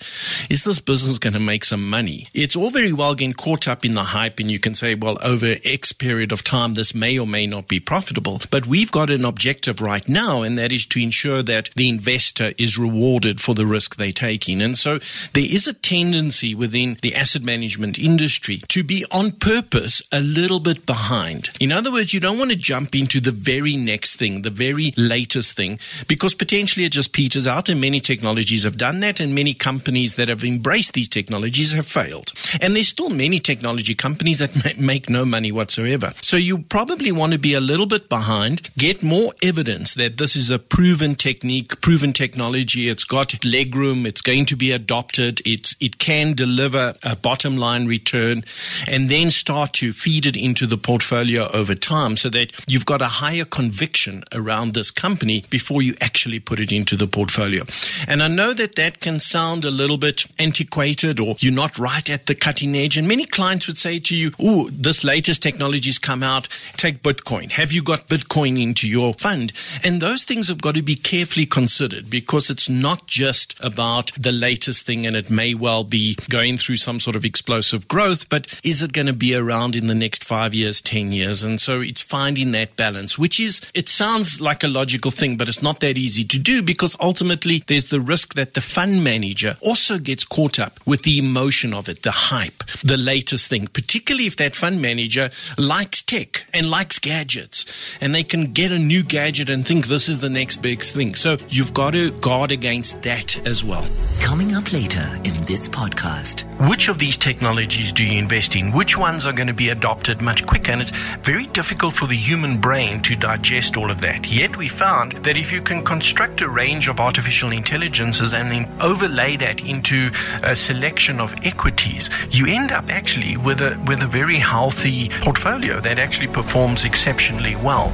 is 0.50 0.63
this 0.63 0.79
business 0.79 1.17
going 1.17 1.34
to 1.34 1.39
make 1.39 1.65
some 1.65 1.89
money? 1.89 2.27
It's 2.34 2.55
all 2.55 2.70
very 2.70 2.93
well 2.93 3.15
getting 3.15 3.34
caught 3.34 3.67
up 3.67 3.86
in 3.86 3.96
the 3.96 4.03
hype 4.03 4.39
and 4.39 4.51
you 4.51 4.60
can 4.60 4.75
say, 4.91 4.95
well, 4.95 5.17
over 5.21 5.55
X 5.63 5.91
period 5.91 6.31
of 6.31 6.43
time, 6.43 6.74
this 6.74 6.93
may 6.93 7.17
or 7.17 7.27
may 7.27 7.48
not 7.48 7.67
be 7.67 7.79
profitable. 7.79 8.41
But 8.50 8.67
we've 8.67 8.91
got 8.91 9.10
an 9.10 9.25
objective 9.25 9.81
right 9.81 10.07
now, 10.07 10.41
and 10.41 10.57
that 10.57 10.71
is 10.71 10.86
to 10.88 11.01
ensure 11.01 11.43
that 11.43 11.69
the 11.75 11.89
investor 11.89 12.53
is 12.57 12.77
rewarded 12.77 13.39
for 13.39 13.55
the 13.55 13.65
risk 13.65 13.95
they're 13.95 14.12
taking. 14.12 14.62
And 14.62 14.77
so 14.77 15.00
there 15.33 15.48
is 15.50 15.67
a 15.67 15.74
tendency 15.74 16.53
within 16.55 16.98
the 17.01 17.15
asset 17.15 17.43
management 17.43 17.98
industry 17.98 18.57
to 18.67 18.83
be 18.83 19.05
on 19.12 19.31
purpose 19.31 20.01
a 20.12 20.19
little 20.19 20.60
bit 20.60 20.86
behind. 20.86 21.50
In 21.60 21.71
other 21.71 21.91
words, 21.91 22.13
you 22.13 22.19
don't 22.19 22.38
want 22.38 22.51
to 22.51 22.57
jump 22.57 22.95
into 22.95 23.19
the 23.19 23.31
very 23.31 23.75
next 23.75 24.15
thing, 24.17 24.41
the 24.41 24.50
very 24.50 24.93
latest 24.98 25.55
thing, 25.55 25.79
because 26.07 26.33
potentially 26.33 26.86
it 26.86 26.91
just 26.91 27.13
peters 27.13 27.48
out. 27.48 27.69
And 27.69 27.79
many 27.79 28.00
technologies 28.00 28.63
have 28.63 28.77
done 28.77 29.00
that, 29.00 29.19
and 29.19 29.33
many 29.33 29.53
companies 29.53 30.15
that 30.15 30.29
have 30.29 30.43
embraced 30.43 30.93
these 30.93 31.10
technologies 31.10 31.74
have 31.74 31.88
failed. 31.88 32.33
And 32.62 32.75
there's 32.75 32.89
still 32.89 33.10
many 33.10 33.39
technology 33.39 33.95
companies 33.95 34.39
that 34.39 34.77
make 34.81 35.09
no 35.09 35.25
money 35.25 35.51
whatsoever. 35.51 36.13
So 36.21 36.38
you 36.38 36.59
probably 36.59 37.11
want 37.11 37.33
to 37.33 37.39
be 37.39 37.53
a 37.53 37.59
little 37.59 37.85
bit 37.85 38.09
behind, 38.09 38.73
get 38.75 39.03
more 39.03 39.31
evidence 39.41 39.93
that 39.95 40.17
this 40.17 40.35
is 40.35 40.50
a 40.50 40.59
proven 40.59 41.15
technique, 41.15 41.81
proven 41.81 42.13
technology. 42.13 42.89
It's 42.89 43.03
got 43.03 43.29
legroom. 43.29 44.05
It's 44.05 44.21
going 44.21 44.45
to 44.47 44.55
be 44.55 44.71
adopted. 44.71 45.41
It's, 45.45 45.75
it 45.79 45.97
can 45.97 46.33
deliver 46.33 46.93
a 47.03 47.15
bottom 47.15 47.57
line 47.57 47.85
return 47.88 48.43
and 48.88 49.09
then 49.09 49.31
start 49.31 49.73
to 49.73 49.93
feed 49.93 50.25
it 50.25 50.35
into 50.35 50.65
the 50.65 50.77
portfolio 50.77 51.50
over 51.51 51.75
time 51.75 52.17
so 52.17 52.29
that 52.29 52.51
you've 52.67 52.85
got 52.85 53.01
a 53.01 53.07
higher 53.07 53.45
conviction 53.45 54.23
around 54.31 54.73
this 54.73 54.91
company 54.91 55.43
before 55.50 55.81
you 55.81 55.93
actually 56.01 56.39
put 56.39 56.59
it 56.59 56.71
into 56.71 56.95
the 56.95 57.07
portfolio. 57.07 57.63
And 58.07 58.23
I 58.23 58.27
know 58.27 58.53
that 58.53 58.75
that 58.75 59.00
can 59.00 59.19
sound 59.19 59.65
a 59.65 59.71
little 59.71 59.97
bit 59.97 60.25
antiquated 60.39 61.19
or 61.19 61.35
you're 61.39 61.53
not 61.53 61.77
right 61.77 62.09
at 62.09 62.25
the 62.25 62.35
cutting 62.35 62.75
edge. 62.75 62.97
And 62.97 63.07
many 63.07 63.25
clients 63.25 63.67
would 63.67 63.77
say 63.77 64.00
to 64.00 64.15
you, 64.15 64.31
Oh, 64.39 64.69
this 64.71 65.03
latest 65.03 65.43
technology's 65.43 65.97
come 65.97 66.23
out. 66.23 66.47
Take 66.77 67.01
Bitcoin. 67.01 67.51
Have 67.51 67.71
you 67.71 67.83
got 67.83 68.07
Bitcoin 68.07 68.61
into 68.61 68.87
your 68.87 69.13
fund? 69.13 69.53
And 69.83 70.01
those 70.01 70.23
things 70.23 70.47
have 70.47 70.61
got 70.61 70.75
to 70.75 70.81
be 70.81 70.95
carefully 70.95 71.45
considered 71.45 72.09
because 72.09 72.49
it's 72.49 72.69
not 72.69 73.07
just 73.07 73.59
about 73.59 74.11
the 74.13 74.31
latest 74.31 74.85
thing 74.85 75.05
and 75.05 75.15
it 75.15 75.29
may 75.29 75.53
well 75.53 75.83
be 75.83 76.15
going 76.29 76.57
through 76.57 76.77
some 76.77 76.99
sort 76.99 77.15
of 77.15 77.25
explosive 77.25 77.87
growth, 77.87 78.29
but 78.29 78.59
is 78.63 78.81
it 78.81 78.93
going 78.93 79.07
to 79.07 79.13
be 79.13 79.35
around 79.35 79.75
in 79.75 79.87
the 79.87 79.95
next 79.95 80.23
five 80.23 80.53
years, 80.53 80.81
10 80.81 81.11
years? 81.11 81.43
And 81.43 81.59
so 81.59 81.81
it's 81.81 82.01
finding 82.01 82.51
that 82.51 82.75
balance, 82.75 83.17
which 83.17 83.39
is, 83.39 83.61
it 83.73 83.89
sounds 83.89 84.41
like 84.41 84.63
a 84.63 84.67
logical 84.67 85.11
thing, 85.11 85.37
but 85.37 85.47
it's 85.47 85.63
not 85.63 85.79
that 85.81 85.97
easy 85.97 86.23
to 86.23 86.39
do 86.39 86.61
because 86.61 86.95
ultimately 86.99 87.63
there's 87.67 87.89
the 87.89 87.99
risk 88.01 88.35
that 88.35 88.53
the 88.53 88.61
fund 88.61 89.03
manager 89.03 89.57
also 89.61 89.97
gets 89.97 90.23
caught 90.23 90.59
up 90.59 90.79
with 90.85 91.03
the 91.03 91.17
emotion 91.17 91.73
of 91.73 91.89
it, 91.89 92.03
the 92.03 92.11
hype, 92.11 92.63
the 92.83 92.97
latest 92.97 93.49
thing, 93.49 93.67
particularly 93.67 94.27
if 94.27 94.37
that 94.37 94.50
fund 94.55 94.81
manager 94.81 95.29
likes 95.58 96.01
tech 96.01 96.46
and 96.53 96.70
likes 96.70 97.00
gadgets 97.00 97.98
and 98.01 98.13
they 98.13 98.24
can 98.24 98.53
get 98.53 98.72
a 98.72 98.79
new 98.79 99.03
gadget 99.03 99.50
and 99.50 99.65
think 99.65 99.88
this 99.88 100.10
is 100.10 100.20
the 100.20 100.29
next 100.29 100.58
big 100.58 100.81
thing. 100.81 101.15
So 101.15 101.38
you've 101.50 101.74
got 101.74 101.91
to 101.91 102.12
guard 102.12 102.51
against 102.51 103.01
that 103.03 103.46
as 103.48 103.63
well. 103.63 103.86
Coming 104.22 104.55
up 104.55 104.72
later 104.72 105.08
in 105.24 105.34
this 105.46 105.67
podcast. 105.70 106.43
Which 106.70 106.88
of 106.88 107.00
these 107.00 107.17
technologies 107.17 107.91
do 107.91 108.03
you 108.03 108.17
invest 108.17 108.55
in? 108.55 108.72
Which 108.72 108.98
ones 108.98 109.25
are 109.25 109.34
going 109.34 109.48
to 109.48 109.53
be 109.53 109.70
adopted 109.70 110.22
much 110.22 110.46
quicker? 110.46 110.72
And 110.72 110.81
it's 110.81 110.91
very 111.24 111.48
difficult 111.48 111.96
for 111.96 112.08
the 112.08 112.15
human 112.15 112.60
brain 112.60 113.01
to 113.03 113.15
digest 113.15 113.77
all 113.77 113.89
of 113.89 114.01
that. 114.01 114.29
Yet 114.29 114.55
we 114.58 114.67
found 114.67 115.13
that 115.24 115.38
if 115.38 115.51
you 115.51 115.62
can 115.62 115.84
construct 115.84 116.41
a 116.41 116.50
range 116.50 116.88
of 116.88 117.00
artificial 117.00 117.51
intelligences 117.51 118.34
and 118.34 118.67
overlay 118.81 119.38
that 119.38 119.62
into 119.62 120.12
a 120.43 120.55
selection 120.55 121.20
of 121.20 121.34
equities, 121.43 122.10
you 122.29 122.46
end 122.48 122.72
up 122.72 122.89
actually 122.89 123.38
with 123.38 123.62
a 123.62 123.81
with 123.88 124.01
a 124.01 124.08
very 124.08 124.38
healthy 124.41 125.10
portfolio 125.21 125.79
that 125.81 126.00
actually 126.00 126.27
performs 126.27 126.83
exceptionally 126.83 127.55
well. 127.57 127.91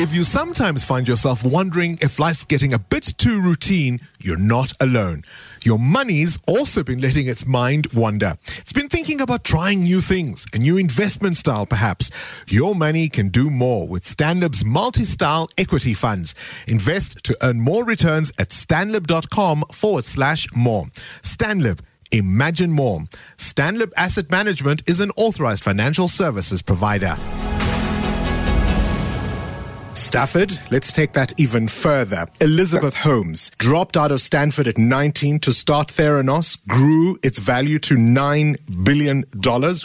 If 0.00 0.14
you 0.14 0.22
sometimes 0.22 0.84
find 0.84 1.08
yourself 1.08 1.44
wondering 1.44 1.98
if 2.00 2.20
life's 2.20 2.44
getting 2.44 2.72
a 2.72 2.78
bit 2.78 3.14
too 3.18 3.40
routine, 3.42 3.98
you're 4.20 4.38
not 4.38 4.70
alone. 4.80 5.24
Your 5.64 5.76
money's 5.76 6.38
also 6.46 6.84
been 6.84 7.00
letting 7.00 7.26
its 7.26 7.44
mind 7.44 7.88
wander. 7.92 8.34
It's 8.58 8.72
been 8.72 8.88
thinking 8.88 9.20
about 9.20 9.42
trying 9.42 9.80
new 9.80 10.00
things, 10.00 10.46
a 10.54 10.58
new 10.58 10.76
investment 10.76 11.36
style 11.36 11.66
perhaps. 11.66 12.12
Your 12.46 12.76
money 12.76 13.08
can 13.08 13.26
do 13.28 13.50
more 13.50 13.88
with 13.88 14.04
Stanlib's 14.04 14.64
multi-style 14.64 15.48
equity 15.58 15.94
funds. 15.94 16.36
Invest 16.68 17.24
to 17.24 17.36
earn 17.42 17.60
more 17.60 17.84
returns 17.84 18.32
at 18.38 18.50
stanlib.com 18.50 19.64
forward 19.72 20.04
slash 20.04 20.46
more. 20.54 20.84
Stanlib 21.22 21.80
Imagine 22.12 22.72
more. 22.72 23.00
Stanlib 23.36 23.92
Asset 23.96 24.30
Management 24.30 24.88
is 24.88 25.00
an 25.00 25.10
authorized 25.16 25.64
financial 25.64 26.08
services 26.08 26.62
provider. 26.62 27.16
Stafford, 29.98 30.52
let's 30.70 30.92
take 30.92 31.12
that 31.14 31.38
even 31.40 31.66
further. 31.66 32.24
Elizabeth 32.40 32.96
Holmes 32.96 33.50
dropped 33.58 33.96
out 33.96 34.12
of 34.12 34.20
Stanford 34.20 34.68
at 34.68 34.78
19 34.78 35.40
to 35.40 35.52
start 35.52 35.88
Theranos, 35.88 36.56
grew 36.68 37.18
its 37.24 37.40
value 37.40 37.80
to 37.80 37.96
$9 37.96 38.84
billion. 38.84 39.24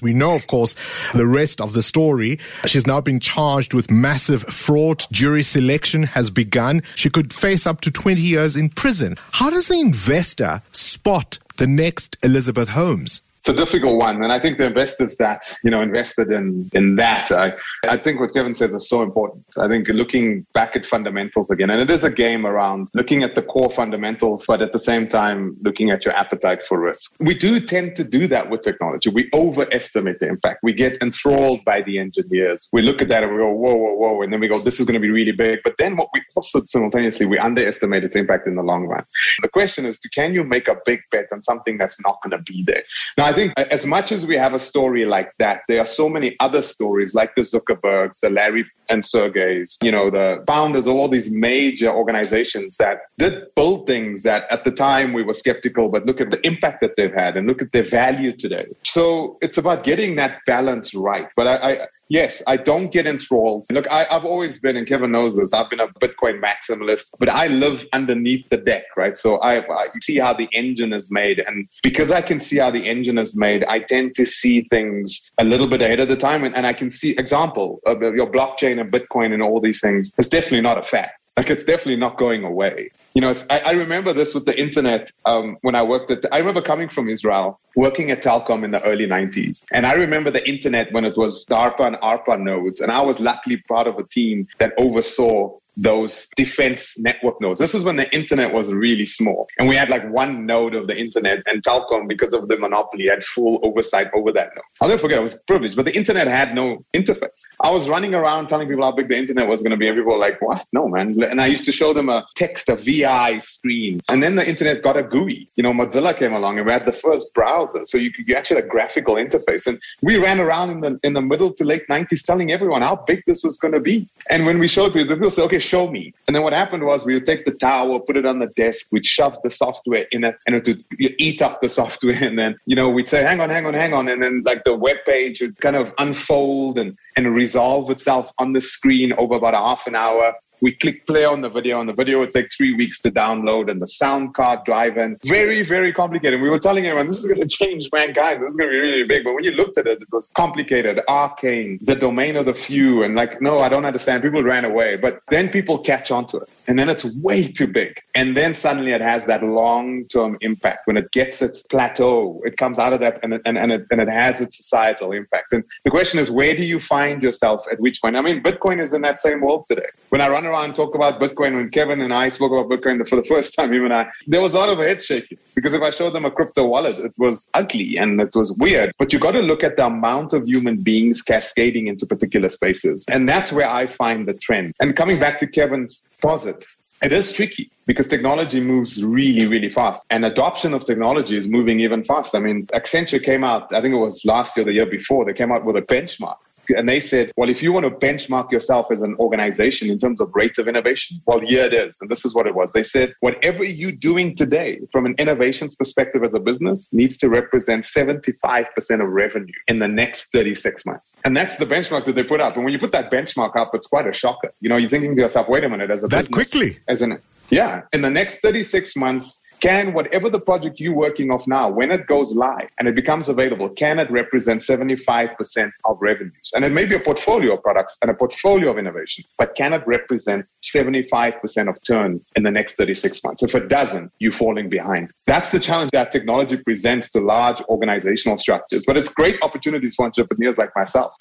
We 0.03 0.13
know, 0.13 0.35
of 0.35 0.45
course, 0.47 0.75
the 1.13 1.25
rest 1.25 1.59
of 1.59 1.73
the 1.73 1.81
story. 1.81 2.37
She's 2.67 2.85
now 2.85 3.01
been 3.01 3.19
charged 3.19 3.73
with 3.73 3.89
massive 3.89 4.43
fraud. 4.43 5.03
Jury 5.11 5.41
selection 5.41 6.03
has 6.03 6.29
begun. 6.29 6.83
She 6.95 7.09
could 7.09 7.33
face 7.33 7.65
up 7.65 7.81
to 7.81 7.91
20 7.91 8.21
years 8.21 8.55
in 8.55 8.69
prison. 8.69 9.17
How 9.31 9.49
does 9.49 9.67
the 9.67 9.79
investor 9.79 10.61
spot 10.71 11.39
the 11.57 11.67
next 11.67 12.17
Elizabeth 12.23 12.69
Holmes? 12.69 13.21
It's 13.45 13.49
a 13.49 13.65
difficult 13.65 13.97
one. 13.97 14.23
And 14.23 14.31
I 14.31 14.39
think 14.39 14.57
the 14.57 14.65
investors 14.65 15.17
that, 15.17 15.53
you 15.65 15.69
know, 15.69 15.81
invested 15.81 16.31
in, 16.31 16.69
in 16.71 16.95
that, 16.95 17.29
I, 17.29 17.51
I 17.85 17.97
think 17.97 18.21
what 18.21 18.33
Kevin 18.33 18.55
says 18.55 18.73
is 18.73 18.87
so 18.87 19.01
important. 19.01 19.43
I 19.57 19.67
think 19.67 19.89
looking 19.89 20.45
back 20.53 20.77
at 20.77 20.85
fundamentals 20.85 21.49
again, 21.49 21.69
and 21.69 21.81
it 21.81 21.89
is 21.89 22.05
a 22.05 22.09
game 22.09 22.45
around 22.45 22.87
looking 22.93 23.21
at 23.21 23.35
the 23.35 23.41
core 23.41 23.69
fundamentals, 23.69 24.45
but 24.47 24.61
at 24.61 24.71
the 24.71 24.79
same 24.79 25.09
time, 25.09 25.57
looking 25.59 25.91
at 25.91 26.05
your 26.05 26.13
appetite 26.13 26.63
for 26.63 26.79
risk. 26.79 27.15
We 27.19 27.33
do 27.33 27.59
tend 27.59 27.97
to 27.97 28.05
do 28.05 28.27
that 28.27 28.49
with 28.49 28.61
technology. 28.61 29.09
We 29.09 29.29
overestimate 29.33 30.19
the 30.19 30.29
impact. 30.29 30.59
We 30.63 30.71
get 30.71 31.01
enthralled 31.01 31.65
by 31.65 31.81
the 31.81 31.99
engineers. 31.99 32.69
We 32.71 32.81
look 32.81 33.01
at 33.01 33.09
that 33.09 33.23
and 33.23 33.33
we 33.33 33.39
go, 33.39 33.51
whoa, 33.51 33.75
whoa, 33.75 33.93
whoa. 33.95 34.21
And 34.21 34.31
then 34.31 34.39
we 34.39 34.47
go, 34.47 34.59
this 34.59 34.79
is 34.79 34.85
going 34.85 34.93
to 34.93 35.05
be 35.05 35.11
really 35.11 35.33
big. 35.33 35.59
But 35.65 35.77
then 35.77 35.97
what 35.97 36.07
we 36.13 36.21
also 36.35 36.63
simultaneously, 36.65 37.25
we 37.25 37.39
underestimate 37.39 38.05
its 38.05 38.15
impact 38.15 38.47
in 38.47 38.55
the 38.55 38.63
long 38.63 38.85
run. 38.85 39.03
The 39.41 39.49
question 39.49 39.85
is, 39.85 39.97
can 39.97 40.33
you 40.33 40.45
make 40.45 40.69
a 40.69 40.77
big 40.85 41.01
bet 41.11 41.27
on 41.33 41.41
something 41.41 41.77
that's 41.77 41.99
not 41.99 42.19
going 42.23 42.31
to 42.31 42.41
be 42.49 42.63
there? 42.63 42.83
Now, 43.17 43.32
think 43.33 43.53
as 43.57 43.85
much 43.85 44.11
as 44.11 44.25
we 44.25 44.35
have 44.35 44.53
a 44.53 44.59
story 44.59 45.05
like 45.05 45.31
that, 45.39 45.61
there 45.67 45.79
are 45.79 45.85
so 45.85 46.09
many 46.09 46.35
other 46.39 46.61
stories 46.61 47.13
like 47.13 47.35
the 47.35 47.41
Zuckerbergs, 47.41 48.19
the 48.19 48.29
Larry 48.29 48.65
and 48.93 49.03
Sergeys, 49.03 49.77
you 49.83 49.91
know, 49.91 50.09
the 50.09 50.43
founders 50.47 50.87
of 50.87 50.95
all 50.95 51.09
these 51.09 51.29
major 51.29 51.89
organizations 51.89 52.77
that 52.77 52.99
did 53.17 53.53
build 53.55 53.87
things 53.87 54.23
that 54.23 54.43
at 54.51 54.63
the 54.63 54.71
time 54.71 55.13
we 55.13 55.23
were 55.23 55.33
skeptical, 55.33 55.89
but 55.89 56.05
look 56.05 56.21
at 56.21 56.29
the 56.29 56.45
impact 56.45 56.79
that 56.81 56.95
they've 56.95 57.13
had 57.13 57.35
and 57.35 57.47
look 57.47 57.61
at 57.61 57.71
their 57.71 57.89
value 57.89 58.31
today. 58.31 58.67
So 58.83 59.37
it's 59.41 59.57
about 59.57 59.83
getting 59.83 60.15
that 60.17 60.39
balance 60.45 60.93
right. 60.93 61.27
But 61.35 61.47
I, 61.47 61.55
I 61.55 61.87
yes, 62.13 62.43
I 62.45 62.57
don't 62.57 62.91
get 62.91 63.07
enthralled. 63.07 63.65
Look, 63.71 63.87
I, 63.89 64.05
have 64.09 64.23
always 64.23 64.59
been, 64.59 64.77
and 64.77 64.87
Kevin 64.87 65.11
knows 65.11 65.35
this, 65.35 65.51
I've 65.51 65.69
been 65.69 65.79
a 65.79 65.87
Bitcoin 65.87 66.41
maximalist, 66.41 67.07
but 67.19 67.27
I 67.27 67.47
live 67.47 67.85
underneath 67.91 68.47
the 68.49 68.57
deck, 68.57 68.83
right? 68.95 69.17
So 69.17 69.37
I, 69.37 69.65
I 69.65 69.87
see 70.01 70.19
how 70.19 70.33
the 70.33 70.47
engine 70.53 70.93
is 70.93 71.09
made. 71.09 71.39
And 71.39 71.67
because 71.81 72.11
I 72.11 72.21
can 72.21 72.39
see 72.39 72.59
how 72.59 72.69
the 72.69 72.87
engine 72.87 73.17
is 73.17 73.35
made, 73.35 73.65
I 73.65 73.79
tend 73.79 74.13
to 74.15 74.25
see 74.25 74.67
things 74.69 75.31
a 75.39 75.43
little 75.43 75.67
bit 75.67 75.81
ahead 75.81 75.99
of 75.99 76.07
the 76.07 76.15
time. 76.15 76.43
And, 76.43 76.55
and 76.55 76.67
I 76.67 76.73
can 76.73 76.89
see, 76.91 77.11
example, 77.11 77.79
of 77.85 78.01
your 78.01 78.29
blockchain 78.31 78.79
Bitcoin 78.91 79.33
and 79.33 79.41
all 79.41 79.59
these 79.59 79.81
things 79.81 80.13
is 80.17 80.27
definitely 80.27 80.61
not 80.61 80.77
a 80.77 80.83
fact. 80.83 81.19
Like 81.37 81.49
it's 81.49 81.63
definitely 81.63 81.95
not 81.95 82.17
going 82.17 82.43
away. 82.43 82.91
You 83.15 83.21
know, 83.21 83.31
it's, 83.31 83.45
I, 83.49 83.59
I 83.59 83.71
remember 83.71 84.13
this 84.13 84.35
with 84.35 84.45
the 84.45 84.59
internet 84.59 85.09
um, 85.25 85.57
when 85.61 85.73
I 85.73 85.81
worked 85.81 86.11
at, 86.11 86.23
I 86.31 86.37
remember 86.37 86.61
coming 86.61 86.89
from 86.89 87.09
Israel, 87.09 87.59
working 87.75 88.11
at 88.11 88.21
Telkom 88.21 88.63
in 88.63 88.69
the 88.69 88.83
early 88.83 89.07
90s. 89.07 89.65
And 89.71 89.87
I 89.87 89.93
remember 89.93 90.29
the 90.29 90.47
internet 90.47 90.93
when 90.93 91.05
it 91.05 91.17
was 91.17 91.45
DARPA 91.45 91.87
and 91.87 91.95
ARPA 91.97 92.39
nodes. 92.39 92.81
And 92.81 92.91
I 92.91 93.01
was 93.01 93.19
luckily 93.19 93.57
part 93.67 93.87
of 93.87 93.97
a 93.97 94.03
team 94.03 94.47
that 94.59 94.73
oversaw 94.77 95.57
those 95.77 96.27
defense 96.35 96.97
network 96.99 97.39
nodes. 97.41 97.59
This 97.59 97.73
is 97.73 97.83
when 97.83 97.95
the 97.95 98.13
internet 98.13 98.53
was 98.53 98.71
really 98.71 99.05
small. 99.05 99.47
And 99.59 99.67
we 99.67 99.75
had 99.75 99.89
like 99.89 100.07
one 100.11 100.45
node 100.45 100.75
of 100.75 100.87
the 100.87 100.97
internet, 100.97 101.43
and 101.45 101.63
Telkom, 101.63 102.07
because 102.07 102.33
of 102.33 102.47
the 102.47 102.57
monopoly, 102.57 103.07
had 103.07 103.23
full 103.23 103.59
oversight 103.63 104.07
over 104.13 104.31
that 104.31 104.49
node. 104.55 104.63
I'll 104.81 104.87
never 104.87 105.01
forget, 105.01 105.19
I 105.19 105.21
was 105.21 105.35
privileged, 105.47 105.75
but 105.75 105.85
the 105.85 105.95
internet 105.95 106.27
had 106.27 106.53
no 106.53 106.83
interface. 106.93 107.41
I 107.59 107.71
was 107.71 107.89
running 107.89 108.13
around 108.13 108.47
telling 108.47 108.67
people 108.67 108.83
how 108.83 108.91
big 108.91 109.09
the 109.09 109.17
internet 109.17 109.47
was 109.47 109.61
going 109.61 109.71
to 109.71 109.77
be, 109.77 109.87
and 109.87 109.97
people 109.97 110.13
were 110.13 110.19
like, 110.19 110.41
what? 110.41 110.65
No, 110.73 110.87
man. 110.87 111.21
And 111.23 111.41
I 111.41 111.47
used 111.47 111.65
to 111.65 111.71
show 111.71 111.93
them 111.93 112.09
a 112.09 112.25
text, 112.35 112.69
a 112.69 112.75
VI 112.75 113.39
screen. 113.39 114.01
And 114.09 114.21
then 114.21 114.35
the 114.35 114.47
internet 114.47 114.83
got 114.83 114.97
a 114.97 115.03
GUI. 115.03 115.49
You 115.55 115.63
know, 115.63 115.73
Mozilla 115.73 116.17
came 116.17 116.33
along 116.33 116.57
and 116.57 116.65
we 116.65 116.71
had 116.71 116.85
the 116.85 116.93
first 116.93 117.33
browser. 117.33 117.85
So 117.85 117.97
you 117.97 118.11
could 118.11 118.27
you 118.27 118.35
actually 118.35 118.57
had 118.57 118.65
a 118.65 118.67
graphical 118.67 119.15
interface. 119.15 119.67
And 119.67 119.79
we 120.01 120.17
ran 120.17 120.39
around 120.39 120.69
in 120.71 120.81
the 120.81 120.99
in 121.03 121.13
the 121.13 121.21
middle 121.21 121.51
to 121.53 121.63
late 121.63 121.87
90s 121.89 122.23
telling 122.23 122.51
everyone 122.51 122.81
how 122.81 122.95
big 122.95 123.23
this 123.25 123.43
was 123.43 123.57
going 123.57 123.73
to 123.73 123.79
be. 123.79 124.07
And 124.29 124.45
when 124.45 124.59
we 124.59 124.67
showed 124.67 124.93
people, 124.93 125.15
people 125.15 125.29
said, 125.29 125.45
okay, 125.45 125.59
show 125.63 125.89
me. 125.89 126.13
And 126.27 126.35
then 126.35 126.43
what 126.43 126.53
happened 126.53 126.83
was 126.83 127.05
we 127.05 127.13
would 127.13 127.25
take 127.25 127.45
the 127.45 127.51
tower, 127.51 127.99
put 127.99 128.17
it 128.17 128.25
on 128.25 128.39
the 128.39 128.47
desk, 128.47 128.87
we'd 128.91 129.05
shove 129.05 129.37
the 129.43 129.49
software 129.49 130.05
in 130.11 130.23
it, 130.23 130.35
and 130.45 130.55
it 130.55 130.67
would 130.67 130.83
eat 130.99 131.41
up 131.41 131.61
the 131.61 131.69
software. 131.69 132.21
And 132.33 132.39
then, 132.39 132.57
you 132.65 132.75
know, 132.75 132.89
we'd 132.89 133.09
say, 133.09 133.21
hang 133.21 133.39
on, 133.41 133.49
hang 133.49 133.65
on, 133.65 133.73
hang 133.73 133.93
on. 133.93 134.07
And 134.07 134.23
then 134.23 134.43
like 134.45 134.63
the 134.63 134.75
web 134.75 134.97
page 135.05 135.41
would 135.41 135.59
kind 135.59 135.75
of 135.75 135.91
unfold 135.97 136.79
and, 136.79 136.97
and 137.15 137.33
resolve 137.33 137.89
itself 137.89 138.31
on 138.37 138.53
the 138.53 138.61
screen 138.61 139.13
over 139.13 139.35
about 139.35 139.53
a 139.53 139.57
half 139.57 139.85
an 139.87 139.95
hour 139.95 140.33
we 140.63 140.71
click 140.71 141.05
play 141.05 141.25
on 141.25 141.41
the 141.41 141.49
video 141.49 141.81
and 141.81 141.89
the 141.89 141.93
video 141.93 142.19
would 142.19 142.31
take 142.31 142.49
three 142.49 142.73
weeks 142.73 142.97
to 143.01 143.11
download 143.11 143.69
and 143.69 143.81
the 143.81 143.87
sound 143.87 144.33
card 144.33 144.63
drive 144.63 144.97
in. 144.97 145.17
Very, 145.25 145.61
very 145.61 145.91
complicated. 145.91 146.39
We 146.39 146.49
were 146.49 146.57
telling 146.57 146.85
everyone 146.85 147.07
this 147.07 147.19
is 147.19 147.27
going 147.27 147.41
to 147.41 147.47
change 147.47 147.89
mankind. 147.91 148.41
This 148.41 148.51
is 148.51 148.55
going 148.55 148.69
to 148.69 148.73
be 148.73 148.79
really 148.79 149.03
big. 149.03 149.25
But 149.25 149.33
when 149.33 149.43
you 149.43 149.51
looked 149.51 149.77
at 149.77 149.87
it, 149.87 150.01
it 150.01 150.07
was 150.13 150.31
complicated, 150.35 151.01
arcane, 151.09 151.79
the 151.81 151.95
domain 151.95 152.37
of 152.37 152.45
the 152.45 152.53
few. 152.53 153.03
And 153.03 153.13
like, 153.13 153.41
no, 153.41 153.59
I 153.59 153.67
don't 153.67 153.85
understand. 153.85 154.23
People 154.23 154.41
ran 154.41 154.63
away. 154.63 154.95
But 154.95 155.21
then 155.29 155.49
people 155.49 155.79
catch 155.79 156.11
on 156.11 156.27
to 156.27 156.37
it. 156.37 156.49
And 156.67 156.79
then 156.79 156.89
it's 156.89 157.05
way 157.05 157.47
too 157.47 157.67
big. 157.67 157.99
And 158.15 158.37
then 158.37 158.53
suddenly 158.53 158.91
it 158.91 159.01
has 159.01 159.25
that 159.25 159.43
long 159.43 160.05
term 160.05 160.37
impact. 160.41 160.87
When 160.87 160.97
it 160.97 161.11
gets 161.11 161.41
its 161.41 161.63
plateau, 161.63 162.41
it 162.45 162.57
comes 162.57 162.79
out 162.79 162.93
of 162.93 162.99
that 163.01 163.19
and 163.23 163.33
it, 163.33 163.41
and, 163.45 163.57
and, 163.57 163.71
it, 163.71 163.85
and 163.91 163.99
it 163.99 164.09
has 164.09 164.41
its 164.41 164.57
societal 164.57 165.11
impact. 165.11 165.53
And 165.53 165.63
the 165.83 165.91
question 165.91 166.19
is, 166.19 166.31
where 166.31 166.55
do 166.55 166.63
you 166.63 166.79
find 166.79 167.21
yourself 167.21 167.65
at 167.71 167.79
which 167.79 168.01
point? 168.01 168.15
I 168.15 168.21
mean, 168.21 168.41
Bitcoin 168.41 168.81
is 168.81 168.93
in 168.93 169.01
that 169.01 169.19
same 169.19 169.41
world 169.41 169.65
today. 169.67 169.87
When 170.09 170.21
I 170.21 170.29
run 170.29 170.45
around 170.45 170.65
and 170.65 170.75
talk 170.75 170.95
about 170.95 171.19
Bitcoin, 171.19 171.55
when 171.55 171.69
Kevin 171.69 172.01
and 172.01 172.13
I 172.13 172.29
spoke 172.29 172.51
about 172.51 172.69
Bitcoin 172.69 173.05
for 173.07 173.15
the 173.15 173.23
first 173.23 173.55
time, 173.57 173.73
even 173.73 173.91
I, 173.91 174.09
there 174.27 174.41
was 174.41 174.53
a 174.53 174.57
lot 174.57 174.69
of 174.69 174.77
head 174.79 175.03
shaking 175.03 175.37
because 175.55 175.73
if 175.73 175.81
I 175.81 175.89
showed 175.89 176.11
them 176.11 176.25
a 176.25 176.31
crypto 176.31 176.65
wallet, 176.65 176.97
it 176.99 177.13
was 177.17 177.49
ugly 177.53 177.97
and 177.97 178.19
it 178.19 178.35
was 178.35 178.51
weird. 178.53 178.93
But 178.97 179.13
you 179.13 179.19
got 179.19 179.31
to 179.31 179.41
look 179.41 179.63
at 179.63 179.77
the 179.77 179.85
amount 179.85 180.33
of 180.33 180.47
human 180.47 180.77
beings 180.77 181.21
cascading 181.21 181.87
into 181.87 182.05
particular 182.05 182.49
spaces. 182.49 183.05
And 183.09 183.27
that's 183.27 183.51
where 183.51 183.69
I 183.69 183.87
find 183.87 184.27
the 184.27 184.33
trend. 184.33 184.73
And 184.79 184.95
coming 184.95 185.19
back 185.19 185.37
to 185.39 185.47
Kevin's 185.47 186.03
posits, 186.23 186.81
it 187.03 187.11
is 187.11 187.33
tricky 187.33 187.69
because 187.85 188.07
technology 188.07 188.61
moves 188.61 189.03
really, 189.03 189.45
really 189.45 189.69
fast. 189.69 190.05
And 190.09 190.23
adoption 190.23 190.73
of 190.73 190.85
technology 190.85 191.35
is 191.35 191.47
moving 191.47 191.81
even 191.81 192.03
faster. 192.03 192.37
I 192.37 192.39
mean, 192.39 192.65
Accenture 192.67 193.23
came 193.23 193.43
out, 193.43 193.73
I 193.73 193.81
think 193.81 193.93
it 193.93 193.97
was 193.97 194.23
last 194.23 194.55
year, 194.55 194.65
the 194.65 194.73
year 194.73 194.85
before, 194.85 195.25
they 195.25 195.33
came 195.33 195.51
out 195.51 195.65
with 195.65 195.75
a 195.75 195.81
benchmark 195.81 196.37
and 196.69 196.87
they 196.87 196.99
said, 196.99 197.31
well, 197.37 197.49
if 197.49 197.61
you 197.61 197.73
want 197.73 197.85
to 197.85 197.91
benchmark 197.91 198.51
yourself 198.51 198.91
as 198.91 199.01
an 199.01 199.15
organization 199.19 199.89
in 199.89 199.97
terms 199.97 200.19
of 200.19 200.31
rate 200.33 200.57
of 200.57 200.67
innovation, 200.67 201.21
well, 201.25 201.39
here 201.39 201.65
it 201.65 201.73
is. 201.73 201.99
And 202.01 202.09
this 202.09 202.25
is 202.25 202.33
what 202.33 202.47
it 202.47 202.55
was. 202.55 202.73
They 202.73 202.83
said, 202.83 203.13
whatever 203.19 203.63
you're 203.63 203.91
doing 203.91 204.35
today 204.35 204.79
from 204.91 205.05
an 205.05 205.15
innovations 205.17 205.75
perspective 205.75 206.23
as 206.23 206.33
a 206.33 206.39
business 206.39 206.91
needs 206.91 207.17
to 207.17 207.29
represent 207.29 207.83
75% 207.83 208.67
of 209.03 209.09
revenue 209.09 209.53
in 209.67 209.79
the 209.79 209.87
next 209.87 210.31
36 210.31 210.85
months. 210.85 211.15
And 211.23 211.35
that's 211.35 211.57
the 211.57 211.65
benchmark 211.65 212.05
that 212.05 212.15
they 212.15 212.23
put 212.23 212.41
up. 212.41 212.55
And 212.55 212.63
when 212.63 212.73
you 212.73 212.79
put 212.79 212.91
that 212.91 213.11
benchmark 213.11 213.55
up, 213.55 213.71
it's 213.73 213.87
quite 213.87 214.07
a 214.07 214.13
shocker. 214.13 214.53
You 214.61 214.69
know, 214.69 214.77
you're 214.77 214.89
thinking 214.89 215.15
to 215.15 215.21
yourself, 215.21 215.47
wait 215.47 215.63
a 215.63 215.69
minute, 215.69 215.91
as 215.91 216.03
a 216.03 216.07
that 216.07 216.29
business. 216.29 216.51
quickly. 216.51 216.79
As 216.87 217.01
an, 217.01 217.19
yeah. 217.49 217.81
In 217.93 218.01
the 218.01 218.09
next 218.09 218.39
36 218.41 218.95
months, 218.95 219.39
can 219.63 219.93
whatever 219.93 220.29
the 220.29 220.41
project 220.41 220.81
you're 220.81 220.93
working 220.93 221.31
off 221.31 221.47
now, 221.47 221.69
when 221.69 221.89
it 221.89 222.05
goes 222.05 222.33
live 222.33 222.67
and 222.77 222.87
it 222.87 222.95
becomes 222.95 223.29
available, 223.29 223.69
can 223.69 223.97
it 223.97 224.11
represent 224.11 224.59
75% 224.59 225.71
of 225.85 225.97
revenues? 226.01 226.51
And 226.53 226.65
it 226.65 226.73
may 226.73 226.83
be 226.83 226.95
a 226.95 226.99
portfolio 226.99 227.53
of 227.53 227.63
products 227.63 227.97
and 228.01 228.11
a 228.11 228.13
portfolio 228.13 228.71
of 228.71 228.77
innovation, 228.77 229.23
but 229.37 229.55
can 229.55 229.71
it 229.71 229.81
represent 229.87 230.45
75% 230.63 231.69
of 231.69 231.81
turn 231.83 232.19
in 232.35 232.43
the 232.43 232.51
next 232.51 232.75
36 232.75 233.23
months? 233.23 233.41
If 233.41 233.55
it 233.55 233.69
doesn't, 233.69 234.11
you're 234.19 234.33
falling 234.33 234.67
behind. 234.69 235.11
That's 235.27 235.51
the 235.51 235.61
challenge 235.61 235.91
that 235.91 236.11
technology 236.11 236.57
presents 236.57 237.09
to 237.11 237.21
large 237.21 237.61
organizational 237.69 238.35
structures, 238.35 238.83
but 238.85 238.97
it's 238.97 239.09
great 239.09 239.37
opportunities 239.41 239.95
for 239.95 240.05
entrepreneurs 240.05 240.57
like 240.57 240.75
myself. 240.75 241.15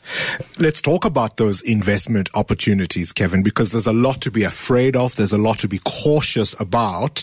Let's 0.58 0.82
talk 0.82 1.04
about 1.04 1.36
those 1.36 1.62
investment 1.62 2.28
opportunities, 2.34 3.12
Kevin, 3.12 3.44
because 3.44 3.70
there's 3.70 3.86
a 3.86 3.92
lot 3.92 4.20
to 4.22 4.32
be 4.32 4.42
afraid 4.42 4.96
of. 4.96 5.14
There's 5.14 5.32
a 5.32 5.38
lot 5.38 5.58
to 5.58 5.68
be 5.68 5.78
cautious 5.78 6.58
about, 6.60 7.22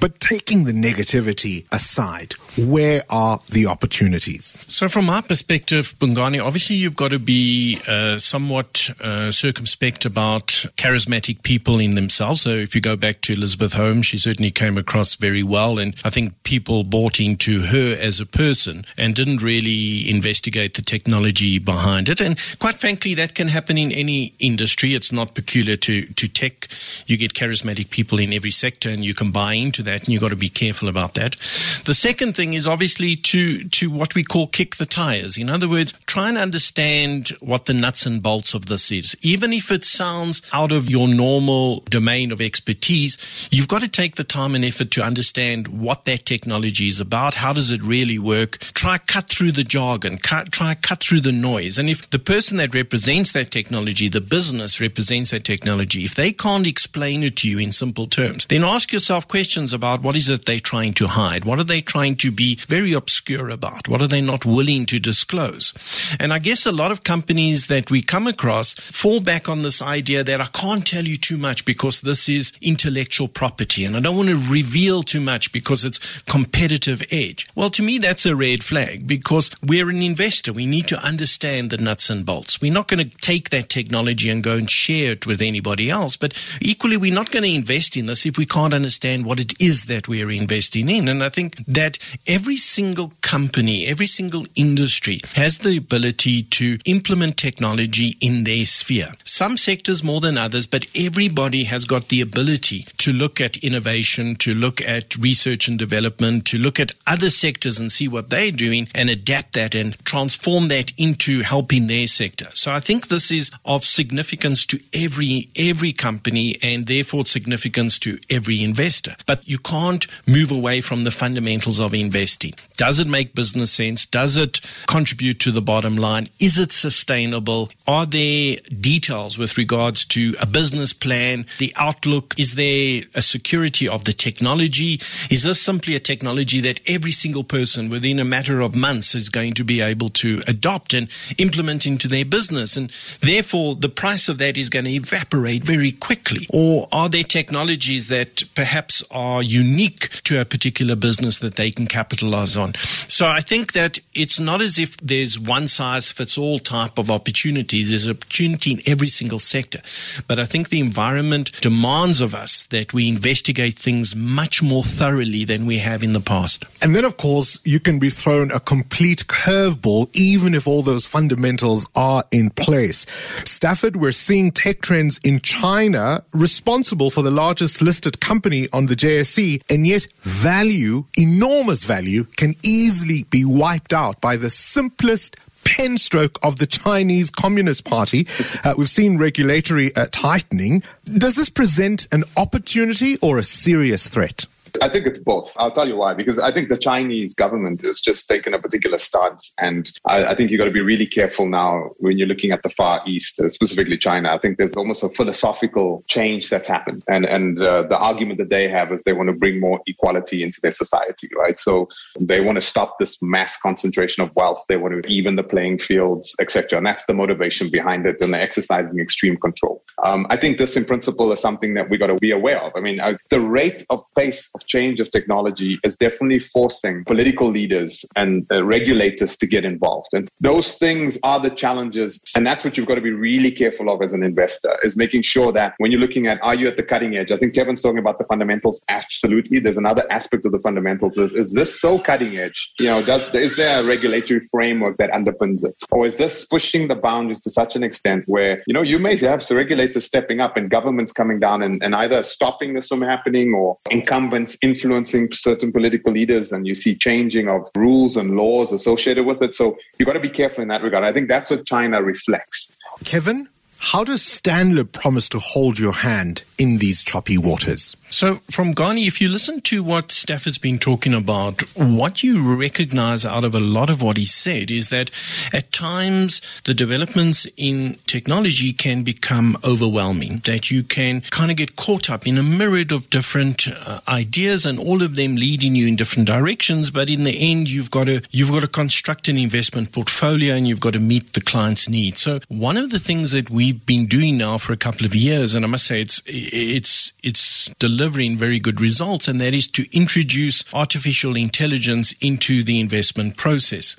but 0.00 0.20
taking 0.20 0.57
the 0.64 0.72
negativity 0.72 1.64
aside, 1.72 2.34
where 2.56 3.02
are 3.10 3.38
the 3.48 3.66
opportunities? 3.66 4.58
So, 4.68 4.88
from 4.88 5.06
my 5.06 5.20
perspective, 5.20 5.94
Bongani, 5.98 6.42
obviously 6.44 6.76
you've 6.76 6.96
got 6.96 7.10
to 7.10 7.18
be 7.18 7.80
uh, 7.86 8.18
somewhat 8.18 8.90
uh, 9.00 9.30
circumspect 9.30 10.04
about 10.04 10.46
charismatic 10.76 11.42
people 11.42 11.78
in 11.78 11.94
themselves. 11.94 12.42
So, 12.42 12.50
if 12.50 12.74
you 12.74 12.80
go 12.80 12.96
back 12.96 13.20
to 13.22 13.32
Elizabeth 13.32 13.72
Holmes, 13.72 14.06
she 14.06 14.18
certainly 14.18 14.50
came 14.50 14.76
across 14.76 15.14
very 15.14 15.42
well, 15.42 15.78
and 15.78 15.94
I 16.04 16.10
think 16.10 16.42
people 16.42 16.84
bought 16.84 17.20
into 17.20 17.60
her 17.62 17.96
as 18.00 18.20
a 18.20 18.26
person 18.26 18.84
and 18.96 19.14
didn't 19.14 19.42
really 19.42 20.08
investigate 20.10 20.74
the 20.74 20.82
technology 20.82 21.58
behind 21.58 22.08
it. 22.08 22.20
And 22.20 22.38
quite 22.58 22.76
frankly, 22.76 23.14
that 23.14 23.34
can 23.34 23.48
happen 23.48 23.78
in 23.78 23.92
any 23.92 24.34
industry. 24.38 24.94
It's 24.94 25.12
not 25.12 25.34
peculiar 25.34 25.76
to 25.76 26.06
to 26.06 26.28
tech. 26.28 26.68
You 27.06 27.16
get 27.16 27.34
charismatic 27.34 27.90
people 27.90 28.18
in 28.18 28.32
every 28.32 28.50
sector, 28.50 28.88
and 28.88 29.04
you 29.04 29.14
can 29.14 29.30
buy 29.30 29.54
into 29.54 29.82
that, 29.84 30.00
and 30.00 30.08
you've 30.08 30.22
got 30.22 30.30
to 30.30 30.36
be 30.36 30.47
careful 30.48 30.88
about 30.88 31.14
that. 31.14 31.36
The 31.84 31.94
second 31.94 32.34
thing 32.34 32.54
is 32.54 32.66
obviously 32.66 33.16
to, 33.16 33.64
to 33.64 33.90
what 33.90 34.14
we 34.14 34.22
call 34.24 34.46
kick 34.46 34.76
the 34.76 34.86
tires. 34.86 35.38
In 35.38 35.48
other 35.48 35.68
words, 35.68 35.92
try 36.06 36.28
and 36.28 36.38
understand 36.38 37.28
what 37.40 37.66
the 37.66 37.74
nuts 37.74 38.06
and 38.06 38.22
bolts 38.22 38.54
of 38.54 38.66
this 38.66 38.90
is. 38.90 39.16
Even 39.22 39.52
if 39.52 39.70
it 39.70 39.84
sounds 39.84 40.42
out 40.52 40.72
of 40.72 40.90
your 40.90 41.08
normal 41.08 41.80
domain 41.90 42.32
of 42.32 42.40
expertise, 42.40 43.48
you've 43.50 43.68
got 43.68 43.82
to 43.82 43.88
take 43.88 44.16
the 44.16 44.24
time 44.24 44.54
and 44.54 44.64
effort 44.64 44.90
to 44.92 45.02
understand 45.02 45.68
what 45.68 46.04
that 46.04 46.24
technology 46.24 46.88
is 46.88 47.00
about. 47.00 47.34
How 47.34 47.52
does 47.52 47.70
it 47.70 47.82
really 47.82 48.18
work? 48.18 48.58
Try 48.58 48.98
cut 48.98 49.28
through 49.28 49.52
the 49.52 49.64
jargon, 49.64 50.18
cut, 50.18 50.52
try 50.52 50.74
cut 50.74 51.00
through 51.00 51.20
the 51.20 51.32
noise. 51.32 51.78
And 51.78 51.88
if 51.88 52.08
the 52.10 52.18
person 52.18 52.56
that 52.58 52.74
represents 52.74 53.32
that 53.32 53.50
technology, 53.50 54.08
the 54.08 54.20
business 54.20 54.80
represents 54.80 55.30
that 55.30 55.44
technology, 55.44 56.04
if 56.04 56.14
they 56.14 56.32
can't 56.32 56.66
explain 56.66 57.22
it 57.22 57.36
to 57.38 57.48
you 57.48 57.58
in 57.58 57.72
simple 57.72 58.06
terms, 58.06 58.46
then 58.46 58.64
ask 58.64 58.92
yourself 58.92 59.26
questions 59.28 59.72
about 59.72 60.02
what 60.02 60.16
is 60.16 60.28
it 60.38 60.46
they 60.46 60.58
trying 60.58 60.94
to 60.94 61.06
hide? 61.06 61.44
What 61.44 61.58
are 61.58 61.64
they 61.64 61.80
trying 61.80 62.16
to 62.16 62.30
be 62.30 62.56
very 62.56 62.92
obscure 62.92 63.48
about? 63.50 63.88
What 63.88 64.02
are 64.02 64.06
they 64.06 64.20
not 64.20 64.44
willing 64.44 64.86
to 64.86 64.98
disclose? 64.98 65.72
And 66.20 66.32
I 66.32 66.38
guess 66.38 66.66
a 66.66 66.72
lot 66.72 66.92
of 66.92 67.04
companies 67.04 67.66
that 67.66 67.90
we 67.90 68.00
come 68.02 68.26
across 68.26 68.74
fall 68.74 69.20
back 69.20 69.48
on 69.48 69.62
this 69.62 69.82
idea 69.82 70.24
that 70.24 70.40
I 70.40 70.46
can't 70.46 70.86
tell 70.86 71.04
you 71.04 71.16
too 71.16 71.38
much 71.38 71.64
because 71.64 72.00
this 72.00 72.28
is 72.28 72.52
intellectual 72.62 73.28
property 73.28 73.84
and 73.84 73.96
I 73.96 74.00
don't 74.00 74.16
want 74.16 74.28
to 74.28 74.52
reveal 74.52 75.02
too 75.02 75.20
much 75.20 75.52
because 75.52 75.84
it's 75.84 76.22
competitive 76.22 77.02
edge. 77.10 77.48
Well, 77.54 77.70
to 77.70 77.82
me, 77.82 77.98
that's 77.98 78.26
a 78.26 78.36
red 78.36 78.62
flag 78.62 79.06
because 79.06 79.50
we're 79.66 79.90
an 79.90 80.02
investor. 80.02 80.52
We 80.52 80.66
need 80.66 80.86
to 80.88 80.98
understand 80.98 81.70
the 81.70 81.78
nuts 81.78 82.10
and 82.10 82.24
bolts. 82.24 82.60
We're 82.60 82.72
not 82.72 82.88
going 82.88 83.08
to 83.08 83.16
take 83.18 83.50
that 83.50 83.68
technology 83.68 84.30
and 84.30 84.42
go 84.42 84.56
and 84.56 84.70
share 84.70 85.12
it 85.12 85.26
with 85.26 85.42
anybody 85.42 85.90
else. 85.90 86.16
But 86.16 86.38
equally, 86.60 86.96
we're 86.96 87.14
not 87.14 87.30
going 87.30 87.44
to 87.44 87.54
invest 87.54 87.96
in 87.96 88.06
this 88.06 88.26
if 88.26 88.38
we 88.38 88.46
can't 88.46 88.74
understand 88.74 89.24
what 89.24 89.40
it 89.40 89.60
is 89.60 89.86
that 89.86 90.08
we 90.08 90.17
we're 90.24 90.40
investing 90.40 90.88
in. 90.88 91.08
And 91.08 91.22
I 91.22 91.28
think 91.28 91.56
that 91.66 91.98
every 92.26 92.56
single 92.56 93.12
company, 93.20 93.86
every 93.86 94.06
single 94.06 94.46
industry 94.54 95.20
has 95.34 95.58
the 95.58 95.76
ability 95.76 96.42
to 96.42 96.78
implement 96.84 97.36
technology 97.36 98.16
in 98.20 98.44
their 98.44 98.66
sphere. 98.66 99.12
Some 99.24 99.56
sectors 99.56 100.02
more 100.02 100.20
than 100.20 100.38
others, 100.38 100.66
but 100.66 100.86
everybody 100.94 101.64
has 101.64 101.84
got 101.84 102.08
the 102.08 102.20
ability 102.20 102.84
to 102.98 103.12
look 103.12 103.40
at 103.40 103.58
innovation, 103.58 104.36
to 104.36 104.54
look 104.54 104.80
at 104.80 105.16
research 105.16 105.68
and 105.68 105.78
development, 105.78 106.44
to 106.46 106.58
look 106.58 106.80
at 106.80 106.92
other 107.06 107.30
sectors 107.30 107.78
and 107.78 107.90
see 107.90 108.08
what 108.08 108.30
they're 108.30 108.50
doing 108.50 108.88
and 108.94 109.10
adapt 109.10 109.54
that 109.54 109.74
and 109.74 109.98
transform 110.04 110.68
that 110.68 110.92
into 110.98 111.42
helping 111.42 111.86
their 111.86 112.06
sector. 112.06 112.48
So 112.54 112.72
I 112.72 112.80
think 112.80 113.08
this 113.08 113.30
is 113.30 113.50
of 113.64 113.84
significance 113.84 114.66
to 114.66 114.78
every 114.92 115.48
every 115.56 115.92
company 115.92 116.56
and 116.62 116.86
therefore 116.86 117.26
significance 117.26 117.98
to 118.00 118.18
every 118.30 118.62
investor. 118.62 119.16
But 119.26 119.46
you 119.48 119.58
can't 119.58 120.06
move 120.26 120.50
away 120.50 120.80
from 120.80 121.04
the 121.04 121.10
fundamentals 121.10 121.78
of 121.78 121.94
investing. 121.94 122.54
Does 122.76 122.98
it 122.98 123.08
make 123.08 123.34
business 123.34 123.72
sense? 123.72 124.06
Does 124.06 124.36
it 124.36 124.60
contribute 124.86 125.40
to 125.40 125.50
the 125.50 125.62
bottom 125.62 125.96
line? 125.96 126.26
Is 126.38 126.58
it 126.58 126.72
sustainable? 126.72 127.70
Are 127.86 128.06
there 128.06 128.56
details 128.80 129.38
with 129.38 129.58
regards 129.58 130.04
to 130.06 130.34
a 130.40 130.46
business 130.46 130.92
plan, 130.92 131.46
the 131.58 131.72
outlook? 131.76 132.34
Is 132.38 132.54
there 132.54 133.02
a 133.14 133.22
security 133.22 133.88
of 133.88 134.04
the 134.04 134.12
technology? 134.12 135.00
Is 135.30 135.42
this 135.42 135.60
simply 135.60 135.94
a 135.94 136.00
technology 136.00 136.60
that 136.60 136.80
every 136.86 137.12
single 137.12 137.44
person 137.44 137.88
within 137.88 138.18
a 138.18 138.24
matter 138.24 138.60
of 138.60 138.74
months 138.74 139.14
is 139.14 139.28
going 139.28 139.52
to 139.54 139.64
be 139.64 139.80
able 139.80 140.08
to 140.10 140.42
adopt 140.46 140.94
and 140.94 141.08
implement 141.38 141.86
into 141.86 142.08
their 142.08 142.24
business? 142.24 142.76
And 142.76 142.90
therefore, 143.20 143.74
the 143.74 143.88
price 143.88 144.28
of 144.28 144.38
that 144.38 144.56
is 144.56 144.68
going 144.68 144.84
to 144.84 144.90
evaporate 144.90 145.64
very 145.64 145.92
quickly. 145.92 146.46
Or 146.50 146.86
are 146.92 147.08
there 147.08 147.24
technologies 147.24 148.08
that 148.08 148.44
perhaps 148.54 149.02
are 149.10 149.42
unique 149.42 149.97
to 149.98 150.40
a 150.40 150.44
particular 150.44 150.96
business 150.96 151.38
that 151.40 151.54
they 151.54 151.70
can 151.70 151.86
capitalize 151.86 152.56
on? 152.56 152.74
So 152.74 153.26
I 153.26 153.40
think 153.40 153.72
that 153.72 153.98
it's 154.14 154.40
not 154.40 154.60
as 154.60 154.78
if 154.78 154.96
there's 154.98 155.38
one 155.38 155.68
size 155.68 156.10
fits 156.12 156.38
all 156.38 156.58
type 156.58 156.98
of 156.98 157.10
opportunities. 157.10 157.90
There's 157.90 158.08
opportunity 158.08 158.72
in 158.72 158.80
every 158.86 159.08
single 159.08 159.38
sector. 159.38 159.80
But 160.26 160.38
I 160.38 160.44
think 160.44 160.68
the 160.68 160.80
environment 160.80 161.52
demands 161.60 162.20
of 162.20 162.34
us 162.34 162.66
that 162.66 162.92
we 162.92 163.08
investigate 163.08 163.74
things 163.74 164.14
much 164.14 164.62
more 164.62 164.84
thoroughly 164.84 165.44
than 165.44 165.66
we 165.66 165.78
have 165.78 166.02
in 166.02 166.12
the 166.12 166.20
past. 166.20 166.64
And 166.82 166.94
then, 166.94 167.04
of 167.04 167.16
course, 167.16 167.58
you 167.64 167.80
can 167.80 167.98
be 167.98 168.10
thrown 168.10 168.50
a 168.50 168.60
complete 168.60 169.26
curveball, 169.26 170.10
even 170.14 170.54
if 170.54 170.66
all 170.66 170.82
those 170.82 171.06
fundamentals 171.06 171.88
are 171.94 172.24
in 172.30 172.50
place. 172.50 173.06
Stafford, 173.44 173.96
we're 173.96 174.12
seeing 174.12 174.50
tech 174.50 174.80
trends 174.82 175.18
in 175.24 175.40
China 175.40 176.24
responsible 176.32 177.10
for 177.10 177.22
the 177.22 177.30
largest 177.30 177.82
listed 177.82 178.20
company 178.20 178.68
on 178.72 178.86
the 178.86 178.94
JSE, 178.94 179.62
and 179.70 179.86
yet 179.88 180.06
value, 180.22 181.04
enormous 181.16 181.84
value, 181.84 182.24
can 182.36 182.54
easily 182.62 183.24
be 183.30 183.44
wiped 183.44 183.92
out 183.92 184.20
by 184.20 184.36
the 184.36 184.50
simplest 184.50 185.36
pen 185.64 185.98
stroke 185.98 186.38
of 186.42 186.58
the 186.58 186.66
Chinese 186.66 187.30
Communist 187.30 187.84
Party. 187.84 188.26
Uh, 188.64 188.74
we've 188.76 188.90
seen 188.90 189.18
regulatory 189.18 189.94
uh, 189.94 190.06
tightening. 190.10 190.82
Does 191.04 191.36
this 191.36 191.48
present 191.48 192.08
an 192.12 192.24
opportunity 192.36 193.16
or 193.22 193.38
a 193.38 193.44
serious 193.44 194.08
threat? 194.08 194.46
I 194.82 194.88
think 194.88 195.06
it's 195.06 195.18
both. 195.18 195.52
I'll 195.56 195.70
tell 195.70 195.88
you 195.88 195.96
why. 195.96 196.14
Because 196.14 196.38
I 196.38 196.52
think 196.52 196.68
the 196.68 196.76
Chinese 196.76 197.34
government 197.34 197.82
has 197.82 198.00
just 198.00 198.28
taken 198.28 198.54
a 198.54 198.58
particular 198.58 198.98
stance, 198.98 199.52
and 199.58 199.90
I, 200.06 200.26
I 200.26 200.34
think 200.34 200.50
you've 200.50 200.58
got 200.58 200.66
to 200.66 200.70
be 200.70 200.80
really 200.80 201.06
careful 201.06 201.46
now 201.46 201.90
when 201.98 202.18
you're 202.18 202.28
looking 202.28 202.52
at 202.52 202.62
the 202.62 202.70
Far 202.70 203.02
East, 203.06 203.40
uh, 203.40 203.48
specifically 203.48 203.98
China. 203.98 204.32
I 204.32 204.38
think 204.38 204.58
there's 204.58 204.76
almost 204.76 205.02
a 205.02 205.08
philosophical 205.08 206.04
change 206.08 206.50
that's 206.50 206.68
happened, 206.68 207.04
and 207.08 207.24
and 207.24 207.60
uh, 207.60 207.82
the 207.82 207.98
argument 207.98 208.38
that 208.38 208.50
they 208.50 208.68
have 208.68 208.92
is 208.92 209.02
they 209.02 209.12
want 209.12 209.28
to 209.28 209.34
bring 209.34 209.60
more 209.60 209.80
equality 209.86 210.42
into 210.42 210.60
their 210.60 210.72
society, 210.72 211.28
right? 211.36 211.58
So 211.58 211.88
they 212.18 212.40
want 212.40 212.56
to 212.56 212.62
stop 212.62 212.98
this 212.98 213.20
mass 213.22 213.56
concentration 213.56 214.22
of 214.22 214.34
wealth. 214.34 214.64
They 214.68 214.76
want 214.76 215.02
to 215.02 215.10
even 215.10 215.36
the 215.36 215.42
playing 215.42 215.78
fields, 215.78 216.34
etc. 216.40 216.78
And 216.78 216.86
that's 216.86 217.06
the 217.06 217.14
motivation 217.14 217.70
behind 217.70 218.06
it, 218.06 218.20
and 218.20 218.34
they're 218.34 218.40
exercising 218.40 218.98
extreme 218.98 219.36
control. 219.36 219.82
Um, 220.04 220.26
I 220.30 220.36
think 220.36 220.58
this, 220.58 220.76
in 220.76 220.84
principle, 220.84 221.32
is 221.32 221.40
something 221.40 221.74
that 221.74 221.88
we've 221.88 222.00
got 222.00 222.08
to 222.08 222.16
be 222.16 222.30
aware 222.30 222.62
of. 222.62 222.72
I 222.76 222.80
mean, 222.80 223.00
uh, 223.00 223.14
the 223.30 223.40
rate 223.40 223.84
of 223.90 224.04
pace 224.16 224.50
of 224.58 224.66
change 224.66 225.00
of 225.00 225.10
technology 225.10 225.78
is 225.84 225.96
definitely 225.96 226.38
forcing 226.38 227.04
political 227.04 227.48
leaders 227.48 228.04
and 228.16 228.46
uh, 228.50 228.64
regulators 228.64 229.36
to 229.36 229.46
get 229.46 229.64
involved. 229.64 230.08
And 230.12 230.28
those 230.40 230.74
things 230.74 231.18
are 231.22 231.40
the 231.40 231.50
challenges. 231.50 232.20
And 232.36 232.46
that's 232.46 232.64
what 232.64 232.76
you've 232.76 232.86
got 232.86 232.96
to 232.96 233.00
be 233.00 233.12
really 233.12 233.50
careful 233.50 233.90
of 233.90 234.02
as 234.02 234.14
an 234.14 234.22
investor 234.22 234.76
is 234.82 234.96
making 234.96 235.22
sure 235.22 235.52
that 235.52 235.74
when 235.78 235.90
you're 235.90 236.00
looking 236.00 236.26
at, 236.26 236.38
are 236.42 236.54
you 236.54 236.68
at 236.68 236.76
the 236.76 236.82
cutting 236.82 237.16
edge? 237.16 237.30
I 237.32 237.36
think 237.36 237.54
Kevin's 237.54 237.82
talking 237.82 237.98
about 237.98 238.18
the 238.18 238.24
fundamentals. 238.26 238.80
Absolutely. 238.88 239.58
There's 239.58 239.78
another 239.78 240.04
aspect 240.10 240.46
of 240.46 240.52
the 240.52 240.60
fundamentals 240.60 241.18
is, 241.18 241.34
is 241.34 241.52
this 241.52 241.80
so 241.80 241.98
cutting 241.98 242.38
edge? 242.38 242.72
You 242.78 242.86
know, 242.86 243.04
does, 243.04 243.32
is 243.34 243.56
there 243.56 243.80
a 243.80 243.86
regulatory 243.86 244.40
framework 244.50 244.96
that 244.98 245.10
underpins 245.10 245.64
it? 245.64 245.74
Or 245.90 246.06
is 246.06 246.16
this 246.16 246.44
pushing 246.44 246.88
the 246.88 246.96
boundaries 246.96 247.40
to 247.42 247.50
such 247.50 247.76
an 247.76 247.82
extent 247.82 248.24
where, 248.26 248.62
you 248.66 248.74
know, 248.74 248.82
you 248.82 248.98
may 248.98 249.16
have 249.18 249.42
regulators 249.50 250.04
stepping 250.04 250.40
up 250.40 250.56
and 250.56 250.70
governments 250.70 251.12
coming 251.12 251.38
down 251.40 251.62
and, 251.62 251.82
and 251.82 251.94
either 251.94 252.22
stopping 252.22 252.74
this 252.74 252.88
from 252.88 253.02
happening 253.02 253.54
or 253.54 253.78
incumbents 253.90 254.47
influencing 254.62 255.32
certain 255.32 255.72
political 255.72 256.12
leaders 256.12 256.52
and 256.52 256.66
you 256.66 256.74
see 256.74 256.94
changing 256.94 257.48
of 257.48 257.68
rules 257.76 258.16
and 258.16 258.36
laws 258.36 258.72
associated 258.72 259.26
with 259.26 259.42
it. 259.42 259.54
So 259.54 259.76
you've 259.98 260.06
got 260.06 260.14
to 260.14 260.20
be 260.20 260.30
careful 260.30 260.62
in 260.62 260.68
that 260.68 260.82
regard. 260.82 261.04
I 261.04 261.12
think 261.12 261.28
that's 261.28 261.50
what 261.50 261.66
China 261.66 262.02
reflects. 262.02 262.76
Kevin, 263.04 263.48
how 263.78 264.04
does 264.04 264.22
Stanlib 264.22 264.92
promise 264.92 265.28
to 265.30 265.38
hold 265.38 265.78
your 265.78 265.92
hand 265.92 266.44
in 266.58 266.78
these 266.78 267.02
choppy 267.02 267.38
waters? 267.38 267.96
So, 268.10 268.36
Bongani, 268.50 269.06
if 269.06 269.20
you 269.20 269.28
listen 269.28 269.60
to 269.62 269.82
what 269.82 270.10
Stafford's 270.10 270.56
been 270.56 270.78
talking 270.78 271.12
about, 271.12 271.60
what 271.76 272.22
you 272.22 272.42
recognize 272.56 273.26
out 273.26 273.44
of 273.44 273.54
a 273.54 273.60
lot 273.60 273.90
of 273.90 274.00
what 274.00 274.16
he 274.16 274.24
said 274.24 274.70
is 274.70 274.88
that 274.88 275.10
at 275.52 275.72
times 275.72 276.40
the 276.64 276.72
developments 276.72 277.46
in 277.58 277.96
technology 278.06 278.72
can 278.72 279.02
become 279.02 279.58
overwhelming, 279.62 280.38
that 280.46 280.70
you 280.70 280.82
can 280.82 281.20
kind 281.30 281.50
of 281.50 281.58
get 281.58 281.76
caught 281.76 282.08
up 282.08 282.26
in 282.26 282.38
a 282.38 282.42
myriad 282.42 282.92
of 282.92 283.10
different 283.10 283.68
uh, 283.68 284.00
ideas 284.08 284.64
and 284.64 284.78
all 284.78 285.02
of 285.02 285.14
them 285.14 285.36
leading 285.36 285.74
you 285.74 285.86
in 285.86 285.94
different 285.94 286.26
directions. 286.26 286.90
But 286.90 287.10
in 287.10 287.24
the 287.24 287.36
end, 287.52 287.68
you've 287.68 287.90
got 287.90 288.04
to, 288.04 288.22
you've 288.30 288.50
got 288.50 288.60
to 288.60 288.68
construct 288.68 289.28
an 289.28 289.36
investment 289.36 289.92
portfolio 289.92 290.54
and 290.54 290.66
you've 290.66 290.80
got 290.80 290.94
to 290.94 291.00
meet 291.00 291.34
the 291.34 291.42
client's 291.42 291.88
needs. 291.90 292.22
So, 292.22 292.40
one 292.48 292.78
of 292.78 292.88
the 292.88 292.98
things 292.98 293.32
that 293.32 293.50
we've 293.50 293.84
been 293.84 294.06
doing 294.06 294.38
now 294.38 294.56
for 294.56 294.72
a 294.72 294.78
couple 294.78 295.04
of 295.04 295.14
years, 295.14 295.54
and 295.54 295.64
I 295.64 295.68
must 295.68 295.86
say 295.86 296.00
it's, 296.00 296.22
it's, 296.26 297.12
it's 297.22 297.68
delivering 297.98 298.36
very 298.36 298.60
good 298.60 298.80
results, 298.80 299.26
and 299.26 299.40
that 299.40 299.52
is 299.52 299.66
to 299.66 299.84
introduce 299.92 300.62
artificial 300.72 301.34
intelligence 301.34 302.14
into 302.20 302.62
the 302.62 302.78
investment 302.78 303.36
process. 303.36 303.96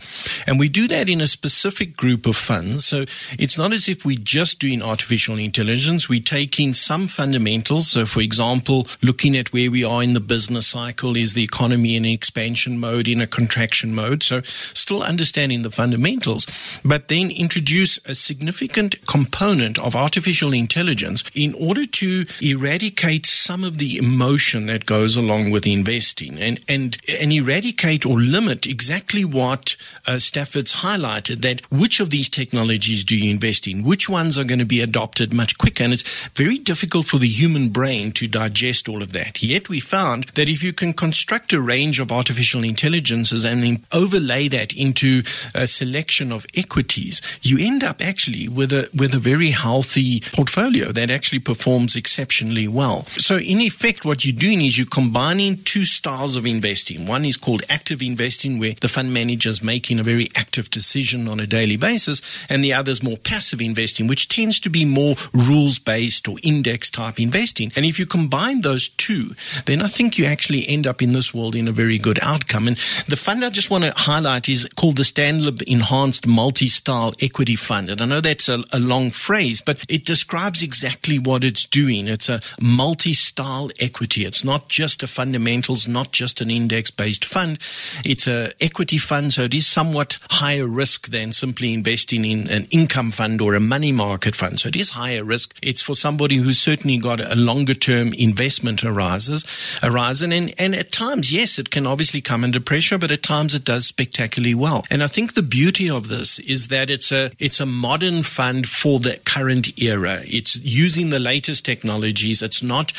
And 0.47 0.57
we 0.57 0.69
do 0.69 0.87
that 0.87 1.09
in 1.09 1.19
a 1.19 1.27
specific 1.27 1.97
group 1.97 2.25
of 2.25 2.37
funds. 2.37 2.85
So 2.85 3.01
it's 3.37 3.57
not 3.57 3.73
as 3.73 3.89
if 3.89 4.05
we're 4.05 4.17
just 4.17 4.59
doing 4.59 4.81
artificial 4.81 5.37
intelligence. 5.37 6.07
We're 6.07 6.21
taking 6.21 6.73
some 6.73 7.07
fundamentals. 7.07 7.89
So, 7.89 8.05
for 8.05 8.21
example, 8.21 8.87
looking 9.01 9.35
at 9.35 9.51
where 9.51 9.69
we 9.69 9.83
are 9.83 10.01
in 10.01 10.13
the 10.13 10.21
business 10.21 10.67
cycle, 10.67 11.17
is 11.17 11.33
the 11.33 11.43
economy 11.43 11.97
in 11.97 12.05
an 12.05 12.11
expansion 12.11 12.79
mode, 12.79 13.07
in 13.07 13.19
a 13.19 13.27
contraction 13.27 13.93
mode? 13.93 14.23
So, 14.23 14.41
still 14.43 15.03
understanding 15.03 15.63
the 15.63 15.71
fundamentals, 15.71 16.47
but 16.85 17.09
then 17.09 17.31
introduce 17.31 17.99
a 18.05 18.15
significant 18.15 19.05
component 19.05 19.77
of 19.77 19.93
artificial 19.93 20.53
intelligence 20.53 21.23
in 21.35 21.53
order 21.55 21.85
to 21.85 22.25
eradicate 22.41 23.25
some 23.25 23.65
of 23.65 23.77
the 23.77 23.88
emotion 23.97 24.65
that 24.67 24.85
goes 24.85 25.15
along 25.15 25.51
with 25.51 25.65
investing 25.65 26.37
and, 26.39 26.59
and, 26.67 26.97
and 27.19 27.31
eradicate 27.31 28.05
or 28.05 28.19
limit 28.19 28.65
exactly 28.65 29.25
what 29.25 29.75
uh, 30.05 30.19
Stafford's 30.19 30.75
highlighted 30.75 31.41
that 31.41 31.61
which 31.71 31.99
of 31.99 32.09
these 32.09 32.29
technologies 32.29 33.03
do 33.03 33.17
you 33.17 33.31
invest 33.31 33.67
in? 33.67 33.83
Which 33.83 34.09
ones 34.09 34.37
are 34.37 34.43
going 34.43 34.59
to 34.59 34.65
be 34.65 34.81
adopted 34.81 35.33
much 35.33 35.57
quicker? 35.57 35.83
And 35.83 35.93
it's 35.93 36.27
very 36.29 36.57
difficult 36.57 37.07
for 37.07 37.17
the 37.17 37.27
human 37.27 37.69
brain 37.69 38.11
to 38.13 38.27
digest 38.27 38.87
all 38.87 39.01
of 39.01 39.13
that. 39.13 39.41
Yet 39.41 39.69
we 39.69 39.79
found 39.79 40.25
that 40.35 40.49
if 40.49 40.63
you 40.63 40.73
can 40.73 40.93
construct 40.93 41.53
a 41.53 41.61
range 41.61 41.99
of 41.99 42.11
artificial 42.11 42.63
intelligences 42.63 43.43
and 43.43 43.85
overlay 43.91 44.47
that 44.49 44.73
into 44.73 45.21
a 45.55 45.67
selection 45.67 46.31
of 46.31 46.45
equities, 46.55 47.21
you 47.41 47.57
end 47.59 47.83
up 47.83 48.01
actually 48.01 48.47
with 48.47 48.71
a, 48.71 48.89
with 48.95 49.13
a 49.13 49.19
very 49.19 49.49
healthy 49.49 50.21
portfolio 50.33 50.91
that 50.91 51.09
actually 51.09 51.39
performs 51.39 51.95
exceptionally 51.95 52.67
well. 52.67 53.03
So 53.05 53.37
in 53.37 53.61
effect, 53.61 53.78
what 54.03 54.25
you're 54.25 54.35
doing 54.35 54.61
is 54.61 54.77
you're 54.77 54.87
combining 54.87 55.63
two 55.63 55.85
styles 55.85 56.35
of 56.35 56.45
investing. 56.45 57.05
One 57.05 57.23
is 57.23 57.37
called 57.37 57.63
active 57.69 58.01
investing, 58.01 58.59
where 58.59 58.75
the 58.79 58.87
fund 58.87 59.13
manager 59.13 59.49
is 59.49 59.63
making 59.63 59.99
a 59.99 60.03
very 60.03 60.27
active 60.35 60.69
decision 60.69 61.27
on 61.27 61.39
a 61.39 61.47
daily 61.47 61.77
basis, 61.77 62.45
and 62.49 62.63
the 62.63 62.73
other 62.73 62.91
is 62.91 63.01
more 63.01 63.17
passive 63.17 63.61
investing, 63.61 64.07
which 64.07 64.27
tends 64.27 64.59
to 64.59 64.69
be 64.69 64.83
more 64.85 65.15
rules 65.33 65.79
based 65.79 66.27
or 66.27 66.37
index 66.43 66.89
type 66.89 67.19
investing. 67.19 67.71
And 67.75 67.85
if 67.85 67.99
you 67.99 68.05
combine 68.05 68.61
those 68.61 68.89
two, 68.89 69.31
then 69.65 69.81
I 69.81 69.87
think 69.87 70.17
you 70.17 70.25
actually 70.25 70.67
end 70.67 70.85
up 70.85 71.01
in 71.01 71.13
this 71.13 71.33
world 71.33 71.55
in 71.55 71.67
a 71.67 71.71
very 71.71 71.97
good 71.97 72.19
outcome. 72.21 72.67
And 72.67 72.77
the 73.07 73.15
fund 73.15 73.45
I 73.45 73.49
just 73.49 73.71
want 73.71 73.85
to 73.85 73.93
highlight 73.95 74.49
is 74.49 74.67
called 74.75 74.97
the 74.97 75.03
Stanlib 75.03 75.61
Enhanced 75.63 76.27
Multi-Style 76.27 77.13
Equity 77.21 77.55
Fund. 77.55 77.89
And 77.89 78.01
I 78.01 78.05
know 78.05 78.21
that's 78.21 78.49
a, 78.49 78.61
a 78.73 78.79
long 78.79 79.09
phrase, 79.09 79.61
but 79.61 79.83
it 79.87 80.05
describes 80.05 80.61
exactly 80.63 81.17
what 81.17 81.43
it's 81.43 81.65
doing. 81.65 82.07
It's 82.07 82.29
a 82.29 82.41
multi-style 82.59 83.68
equity. 83.79 84.25
It's 84.25 84.43
not 84.43 84.69
just 84.69 85.03
a 85.03 85.07
fundamentals, 85.07 85.87
not 85.87 86.11
just 86.11 86.41
an 86.41 86.49
index 86.49 86.91
based 86.91 87.25
fund. 87.25 87.59
It's 88.05 88.27
a 88.27 88.51
equity 88.61 88.97
fund, 88.97 89.33
so 89.33 89.43
it 89.43 89.53
is 89.53 89.67
somewhat 89.67 90.17
higher 90.29 90.67
risk 90.67 91.09
than 91.09 91.31
simply 91.31 91.73
investing 91.73 92.25
in 92.25 92.49
an 92.49 92.67
income 92.71 93.11
fund 93.11 93.41
or 93.41 93.55
a 93.55 93.59
money 93.59 93.91
market 93.91 94.35
fund. 94.35 94.59
So 94.59 94.69
it 94.69 94.75
is 94.75 94.91
higher 94.91 95.23
risk. 95.23 95.57
It's 95.61 95.81
for 95.81 95.95
somebody 95.95 96.37
who's 96.37 96.59
certainly 96.59 96.97
got 96.97 97.19
a 97.19 97.35
longer 97.35 97.73
term 97.73 98.13
investment 98.13 98.83
arises, 98.83 99.43
horizon. 99.81 100.31
And, 100.31 100.53
and 100.59 100.75
at 100.75 100.91
times, 100.91 101.31
yes, 101.31 101.59
it 101.59 101.69
can 101.69 101.85
obviously 101.85 102.21
come 102.21 102.43
under 102.43 102.59
pressure, 102.59 102.97
but 102.97 103.11
at 103.11 103.23
times 103.23 103.53
it 103.53 103.65
does 103.65 103.85
spectacularly 103.85 104.55
well. 104.55 104.85
And 104.89 105.03
I 105.03 105.07
think 105.07 105.33
the 105.33 105.41
beauty 105.41 105.89
of 105.89 106.07
this 106.07 106.39
is 106.39 106.67
that 106.67 106.89
it's 106.89 107.11
a, 107.11 107.31
it's 107.39 107.59
a 107.59 107.65
modern 107.65 108.23
fund 108.23 108.67
for 108.67 108.99
the 108.99 109.19
current 109.25 109.81
era. 109.81 110.19
It's 110.25 110.55
using 110.57 111.09
the 111.09 111.19
latest 111.19 111.65
technologies. 111.65 112.41
It's 112.41 112.63
not 112.63 112.91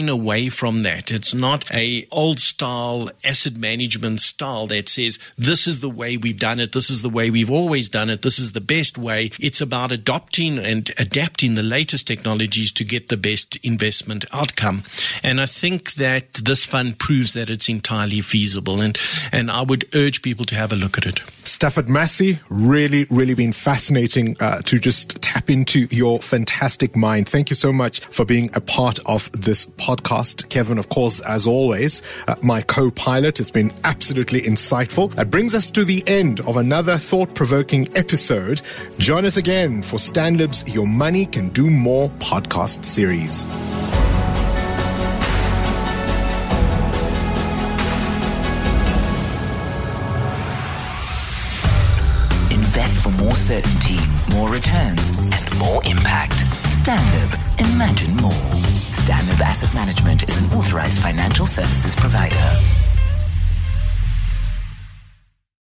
away 0.00 0.48
from 0.48 0.82
that. 0.82 1.10
It's 1.10 1.34
not 1.34 1.70
a 1.72 2.06
old 2.10 2.40
style 2.40 3.10
asset 3.24 3.56
management 3.56 4.20
style 4.20 4.66
that 4.68 4.88
says 4.88 5.18
this 5.36 5.66
is 5.66 5.80
the 5.80 5.88
way 5.90 6.16
we've 6.16 6.38
done 6.38 6.60
it. 6.60 6.72
This 6.72 6.90
is 6.90 7.02
the 7.02 7.08
way 7.08 7.30
we've 7.30 7.50
always 7.50 7.88
done 7.88 8.10
it. 8.10 8.22
This 8.22 8.38
is 8.38 8.52
the 8.52 8.60
best 8.60 8.96
way. 8.96 9.30
It's 9.38 9.60
about 9.60 9.92
adopting 9.92 10.58
and 10.58 10.90
adapting 10.98 11.54
the 11.54 11.62
latest 11.62 12.06
technologies 12.06 12.72
to 12.72 12.84
get 12.84 13.08
the 13.08 13.16
best 13.16 13.56
investment 13.64 14.24
outcome. 14.32 14.82
And 15.22 15.40
I 15.40 15.46
think 15.46 15.94
that 15.94 16.34
this 16.34 16.64
fund 16.64 16.98
proves 16.98 17.34
that 17.34 17.50
it's 17.50 17.68
entirely 17.68 18.20
feasible. 18.20 18.80
And, 18.80 18.98
and 19.30 19.50
I 19.50 19.62
would 19.62 19.84
urge 19.94 20.22
people 20.22 20.44
to 20.46 20.54
have 20.54 20.72
a 20.72 20.76
look 20.76 20.96
at 20.98 21.06
it. 21.06 21.18
Stafford 21.44 21.86
Masie, 21.86 22.40
really, 22.48 23.06
really 23.10 23.34
been 23.34 23.52
fascinating 23.52 24.36
uh, 24.40 24.62
to 24.62 24.78
just 24.78 25.20
tap 25.20 25.50
into 25.50 25.86
your 25.90 26.18
fantastic 26.18 26.96
mind. 26.96 27.28
Thank 27.28 27.50
you 27.50 27.56
so 27.56 27.72
much 27.72 28.00
for 28.00 28.24
being 28.24 28.50
a 28.54 28.60
part 28.60 28.98
of 29.06 29.30
this 29.32 29.66
podcast. 29.66 29.81
Kevin, 30.48 30.78
of 30.78 30.88
course, 30.88 31.20
as 31.20 31.46
always, 31.46 32.02
uh, 32.28 32.34
my 32.42 32.62
co-pilot. 32.62 33.40
It's 33.40 33.50
been 33.50 33.72
absolutely 33.84 34.40
insightful. 34.40 35.12
That 35.14 35.30
brings 35.30 35.54
us 35.54 35.70
to 35.72 35.84
the 35.84 36.02
end 36.06 36.40
of 36.40 36.56
another 36.56 36.96
thought-provoking 36.96 37.96
episode. 37.96 38.62
Join 38.98 39.24
us 39.24 39.36
again 39.36 39.82
for 39.82 39.98
Stanlib's 39.98 40.72
Your 40.72 40.86
Money 40.86 41.26
Can 41.26 41.48
Do 41.50 41.70
More 41.70 42.10
podcast 42.18 42.84
series. 42.84 43.46
Invest 52.50 53.02
for 53.02 53.10
more 53.10 53.34
certainty, 53.34 53.98
more 54.30 54.50
returns, 54.50 55.10
and 55.10 55.58
more 55.58 55.82
impact. 55.84 56.51
Stanlib. 56.72 57.30
Imagine 57.74 58.16
more. 58.16 58.32
Stanlib 58.32 59.40
Asset 59.40 59.74
Management 59.74 60.26
is 60.28 60.38
an 60.40 60.46
authorized 60.56 61.02
financial 61.02 61.44
services 61.44 61.94
provider. 61.94 62.91